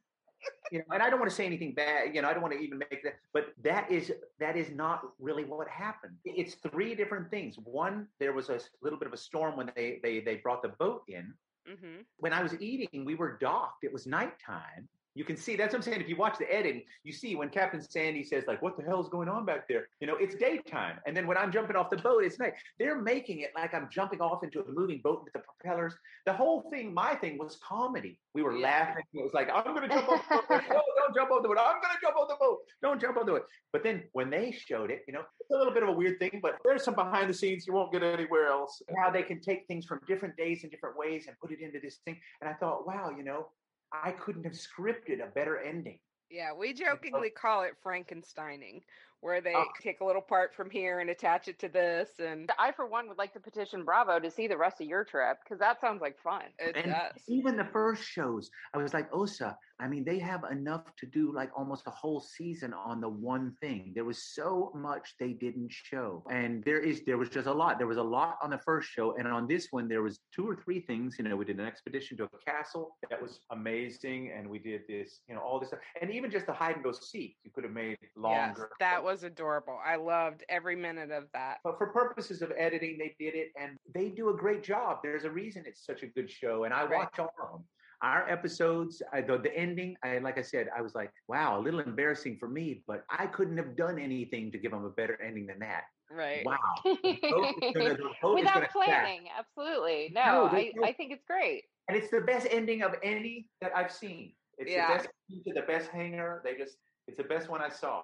you 0.71 0.79
know, 0.79 0.85
and 0.93 1.03
I 1.03 1.09
don't 1.09 1.19
want 1.19 1.29
to 1.29 1.35
say 1.35 1.45
anything 1.45 1.73
bad, 1.73 2.15
you 2.15 2.21
know, 2.21 2.29
I 2.29 2.33
don't 2.33 2.41
want 2.41 2.53
to 2.53 2.59
even 2.59 2.77
make 2.77 3.03
that, 3.03 3.15
but 3.33 3.53
that 3.63 3.91
is 3.91 4.11
that 4.39 4.55
is 4.57 4.69
not 4.71 5.01
really 5.19 5.43
what 5.43 5.67
happened. 5.67 6.15
It's 6.25 6.55
three 6.55 6.95
different 6.95 7.29
things. 7.29 7.55
One, 7.57 8.07
there 8.19 8.33
was 8.33 8.49
a 8.49 8.59
little 8.81 8.97
bit 8.97 9.07
of 9.07 9.13
a 9.13 9.17
storm 9.17 9.57
when 9.57 9.71
they 9.75 9.99
they 10.03 10.19
they 10.21 10.35
brought 10.37 10.61
the 10.61 10.69
boat 10.79 11.03
in. 11.07 11.33
hmm 11.67 12.01
When 12.17 12.33
I 12.33 12.41
was 12.41 12.59
eating, 12.61 13.05
we 13.05 13.15
were 13.15 13.37
docked. 13.37 13.83
It 13.83 13.93
was 13.93 14.07
nighttime. 14.07 14.87
You 15.13 15.25
can 15.25 15.35
see 15.35 15.55
that's 15.55 15.73
what 15.73 15.79
I'm 15.79 15.83
saying. 15.83 16.01
If 16.01 16.07
you 16.09 16.15
watch 16.15 16.37
the 16.37 16.51
editing, 16.53 16.83
you 17.03 17.11
see 17.11 17.35
when 17.35 17.49
Captain 17.49 17.81
Sandy 17.81 18.23
says, 18.23 18.45
like, 18.47 18.61
what 18.61 18.77
the 18.77 18.83
hell 18.83 19.01
is 19.01 19.09
going 19.09 19.27
on 19.27 19.45
back 19.45 19.67
there? 19.67 19.87
You 19.99 20.07
know, 20.07 20.15
it's 20.15 20.35
daytime. 20.35 20.99
And 21.05 21.15
then 21.15 21.27
when 21.27 21.37
I'm 21.37 21.51
jumping 21.51 21.75
off 21.75 21.89
the 21.89 21.97
boat, 21.97 22.23
it's 22.23 22.39
night. 22.39 22.53
They're 22.79 23.01
making 23.01 23.39
it 23.39 23.51
like 23.55 23.73
I'm 23.73 23.89
jumping 23.91 24.21
off 24.21 24.43
into 24.43 24.61
a 24.61 24.71
moving 24.71 25.01
boat 25.03 25.23
with 25.23 25.33
the 25.33 25.39
propellers. 25.39 25.93
The 26.25 26.33
whole 26.33 26.69
thing, 26.71 26.93
my 26.93 27.15
thing 27.15 27.37
was 27.37 27.57
comedy. 27.67 28.19
We 28.33 28.41
were 28.41 28.53
Yeah. 28.53 28.67
laughing. 28.67 29.03
It 29.13 29.23
was 29.23 29.33
like, 29.33 29.49
I'm 29.53 29.73
gonna 29.73 29.89
jump 29.89 30.07
off 30.09 30.29
the 30.29 30.35
boat. 30.47 30.63
No, 30.69 30.81
don't 30.97 31.15
jump 31.15 31.31
off 31.31 31.41
the 31.41 31.47
boat. 31.49 31.57
I'm 31.59 31.81
gonna 31.81 31.99
jump 32.01 32.15
off 32.15 32.29
the 32.29 32.37
boat. 32.39 32.59
Don't 32.81 33.01
jump 33.01 33.17
off 33.17 33.25
the 33.25 33.31
boat. 33.33 33.47
But 33.73 33.83
then 33.83 34.03
when 34.13 34.29
they 34.29 34.51
showed 34.51 34.91
it, 34.91 35.03
you 35.07 35.13
know, 35.13 35.23
it's 35.39 35.51
a 35.51 35.57
little 35.57 35.73
bit 35.73 35.83
of 35.83 35.89
a 35.89 35.93
weird 35.93 36.19
thing, 36.19 36.39
but 36.41 36.57
there's 36.63 36.83
some 36.83 36.95
behind 36.95 37.29
the 37.29 37.33
scenes 37.33 37.67
you 37.67 37.73
won't 37.73 37.91
get 37.91 38.03
anywhere 38.03 38.47
else. 38.47 38.81
How 38.97 39.09
they 39.11 39.23
can 39.23 39.41
take 39.41 39.67
things 39.67 39.85
from 39.85 39.99
different 40.07 40.37
days 40.37 40.63
and 40.63 40.71
different 40.71 40.97
ways 40.97 41.27
and 41.27 41.37
put 41.39 41.51
it 41.51 41.59
into 41.59 41.79
this 41.81 41.97
thing. 42.05 42.17
And 42.39 42.49
I 42.49 42.53
thought, 42.53 42.87
wow, 42.87 43.09
you 43.15 43.23
know, 43.23 43.49
I 43.91 44.11
couldn't 44.11 44.43
have 44.43 44.53
scripted 44.53 45.23
a 45.23 45.31
better 45.31 45.59
ending. 45.59 45.99
Yeah, 46.29 46.53
we 46.53 46.73
jokingly 46.73 47.29
call 47.29 47.63
it 47.63 47.73
Frankensteining, 47.85 48.81
where 49.21 49.39
they 49.41 49.53
Oh. 49.55 49.65
take 49.81 50.01
a 50.01 50.05
little 50.05 50.21
part 50.21 50.53
from 50.53 50.69
here 50.69 50.99
and 50.99 51.09
attach 51.09 51.47
it 51.47 51.57
to 51.59 51.69
this, 51.69 52.19
and 52.19 52.51
I, 52.59 52.71
for 52.71 52.85
one, 52.85 53.07
would 53.07 53.17
like 53.17 53.33
to 53.33 53.39
petition 53.39 53.83
Bravo 53.85 54.19
to 54.19 54.29
see 54.29 54.47
the 54.47 54.57
rest 54.57 54.81
of 54.81 54.87
your 54.87 55.03
trip 55.03 55.39
because 55.43 55.59
that 55.59 55.79
sounds 55.79 56.01
like 56.01 56.19
fun. 56.19 56.45
it 56.59 56.75
and 56.75 56.91
does. 56.91 57.23
even 57.27 57.55
the 57.57 57.65
first 57.71 58.03
shows, 58.03 58.49
I 58.73 58.77
was 58.79 58.93
like, 58.93 59.07
Osa, 59.13 59.57
I 59.79 59.87
mean, 59.87 60.03
they 60.03 60.19
have 60.19 60.43
enough 60.51 60.83
to 60.97 61.05
do 61.07 61.33
like 61.33 61.49
almost 61.57 61.87
a 61.87 61.91
whole 61.91 62.19
season 62.19 62.71
on 62.73 63.01
the 63.01 63.09
one 63.09 63.55
thing. 63.61 63.91
There 63.95 64.05
was 64.05 64.21
so 64.35 64.71
much 64.75 65.15
they 65.19 65.33
didn't 65.33 65.71
show. 65.71 66.23
And 66.29 66.63
there 66.63 66.79
is 66.79 67.01
there 67.05 67.17
was 67.17 67.29
just 67.29 67.47
a 67.47 67.53
lot. 67.53 67.79
There 67.79 67.87
was 67.87 67.97
a 67.97 68.03
lot 68.03 68.37
on 68.43 68.51
the 68.51 68.59
first 68.59 68.89
show. 68.89 69.15
And 69.17 69.27
on 69.27 69.47
this 69.47 69.67
one, 69.71 69.87
there 69.87 70.03
was 70.03 70.19
two 70.35 70.47
or 70.47 70.55
three 70.55 70.81
things. 70.81 71.15
You 71.17 71.25
know, 71.25 71.35
we 71.35 71.45
did 71.45 71.59
an 71.59 71.65
expedition 71.65 72.15
to 72.17 72.25
a 72.25 72.29
castle. 72.45 72.95
That 73.09 73.19
was 73.21 73.39
amazing. 73.49 74.31
And 74.37 74.47
we 74.47 74.59
did 74.59 74.81
this, 74.87 75.21
you 75.27 75.33
know, 75.33 75.41
all 75.41 75.59
this 75.59 75.69
stuff. 75.69 75.79
And 75.99 76.11
even 76.11 76.29
just 76.29 76.45
the 76.45 76.53
hide 76.53 76.75
and 76.75 76.83
go 76.83 76.91
seek, 76.91 77.37
you 77.43 77.49
could 77.51 77.63
have 77.63 77.73
made 77.73 77.97
longer. 78.15 78.37
Yes, 78.37 78.57
longer. 78.57 78.69
that 78.79 79.03
was 79.03 79.10
adorable. 79.23 79.77
I 79.85 79.95
loved 79.97 80.43
every 80.49 80.75
minute 80.75 81.11
of 81.11 81.25
that. 81.33 81.57
But 81.63 81.77
for 81.77 81.87
purposes 81.87 82.41
of 82.41 82.51
editing, 82.57 82.97
they 82.97 83.15
did 83.19 83.35
it, 83.35 83.49
and 83.59 83.77
they 83.93 84.09
do 84.09 84.29
a 84.29 84.33
great 84.33 84.63
job. 84.63 84.99
There's 85.03 85.23
a 85.25 85.29
reason 85.31 85.63
it's 85.65 85.85
such 85.85 86.03
a 86.03 86.07
good 86.07 86.29
show, 86.29 86.63
and 86.63 86.73
I 86.73 86.83
Right. 86.85 86.91
watch 86.99 87.19
all 87.19 87.33
of 87.43 87.51
them. 87.51 87.63
Our 88.01 88.27
episodes, 88.27 89.01
I, 89.13 89.21
the, 89.21 89.37
the 89.37 89.55
ending, 89.55 89.95
I, 90.03 90.17
like 90.17 90.39
I 90.39 90.41
said, 90.41 90.69
I 90.75 90.81
was 90.81 90.95
like, 90.95 91.11
wow, 91.27 91.59
a 91.59 91.61
little 91.61 91.81
embarrassing 91.81 92.37
for 92.39 92.47
me, 92.49 92.83
but 92.87 93.03
I 93.11 93.27
couldn't 93.27 93.57
have 93.57 93.75
done 93.75 93.99
anything 93.99 94.51
to 94.53 94.57
give 94.57 94.71
them 94.71 94.85
a 94.85 94.89
better 94.89 95.21
ending 95.21 95.45
than 95.45 95.59
that. 95.59 95.83
Right. 96.09 96.43
Wow. 96.45 96.57
The 96.83 97.17
boat 97.21 97.55
is 97.61 97.73
gonna- 97.73 97.97
the 97.97 98.09
boat 98.21 98.37
is 98.39 98.43
Without 98.43 98.53
gonna 98.55 98.67
crash. 98.69 98.71
planning, 98.87 99.27
absolutely. 99.37 100.11
No, 100.13 100.23
No, 100.23 100.45
I, 100.47 100.51
there's 100.51 100.73
no- 100.75 100.83
I 100.87 100.93
think 100.93 101.11
it's 101.13 101.23
great. 101.25 101.63
And 101.87 101.97
it's 101.97 102.09
the 102.09 102.21
best 102.21 102.47
ending 102.49 102.81
of 102.81 102.95
any 103.03 103.47
that 103.61 103.71
I've 103.75 103.91
seen. 103.91 104.33
It's 104.57 104.71
Yeah. 104.71 104.87
the 104.87 104.93
best 105.03 105.09
to 105.45 105.53
the 105.53 105.61
best 105.61 105.89
hanger. 105.91 106.41
They 106.43 106.55
just, 106.55 106.77
it's 107.07 107.17
the 107.17 107.23
best 107.23 107.49
one 107.49 107.61
I 107.61 107.69
saw. 107.69 108.01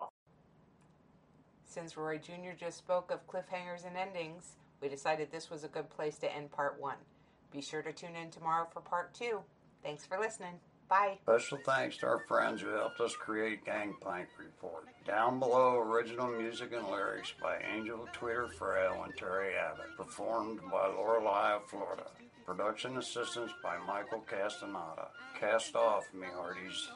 Since 1.67 1.97
Roy 1.97 2.17
Jr. 2.17 2.55
just 2.57 2.77
spoke 2.77 3.11
of 3.11 3.27
cliffhangers 3.27 3.85
and 3.85 3.97
endings, 3.97 4.55
we 4.81 4.87
decided 4.89 5.31
this 5.31 5.49
was 5.49 5.63
a 5.63 5.67
good 5.67 5.89
place 5.89 6.17
to 6.19 6.33
end 6.33 6.51
part 6.51 6.79
one. 6.79 6.97
Be 7.51 7.61
sure 7.61 7.81
to 7.81 7.91
tune 7.91 8.15
in 8.15 8.31
tomorrow 8.31 8.67
for 8.71 8.81
part 8.81 9.13
two. 9.13 9.41
Thanks 9.83 10.05
for 10.05 10.17
listening. 10.17 10.59
Bye. 10.89 11.17
Special 11.23 11.59
thanks 11.65 11.97
to 11.97 12.05
our 12.05 12.19
friends 12.27 12.61
who 12.61 12.69
helped 12.69 13.01
us 13.01 13.13
create 13.15 13.65
Gangplank 13.65 14.29
Report. 14.39 14.85
Down 15.05 15.39
below, 15.39 15.79
original 15.79 16.27
music 16.27 16.71
and 16.73 16.87
lyrics 16.87 17.33
by 17.41 17.59
Angel 17.75 18.07
Twitter 18.13 18.47
Frail 18.47 19.03
and 19.03 19.15
Terry 19.17 19.55
Abbott, 19.55 19.97
performed 19.97 20.61
by 20.71 20.87
Lorelei 20.87 21.55
of 21.55 21.69
Florida. 21.69 22.05
Production 22.45 22.97
assistance 22.97 23.51
by 23.61 23.77
Michael 23.85 24.21
Castaneda. 24.21 25.09
Cast 25.37 25.75
off, 25.75 26.05
me 26.13 26.27
hearties. 26.33 26.89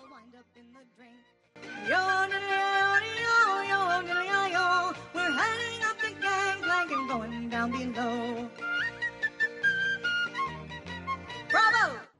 We're 5.21 5.29
heading 5.29 5.83
up 5.83 6.01
the 6.01 6.09
gangplank 6.19 6.91
and 6.91 7.07
going 7.07 7.49
down 7.49 7.69
below. 7.71 8.49
Bravo! 11.51 12.01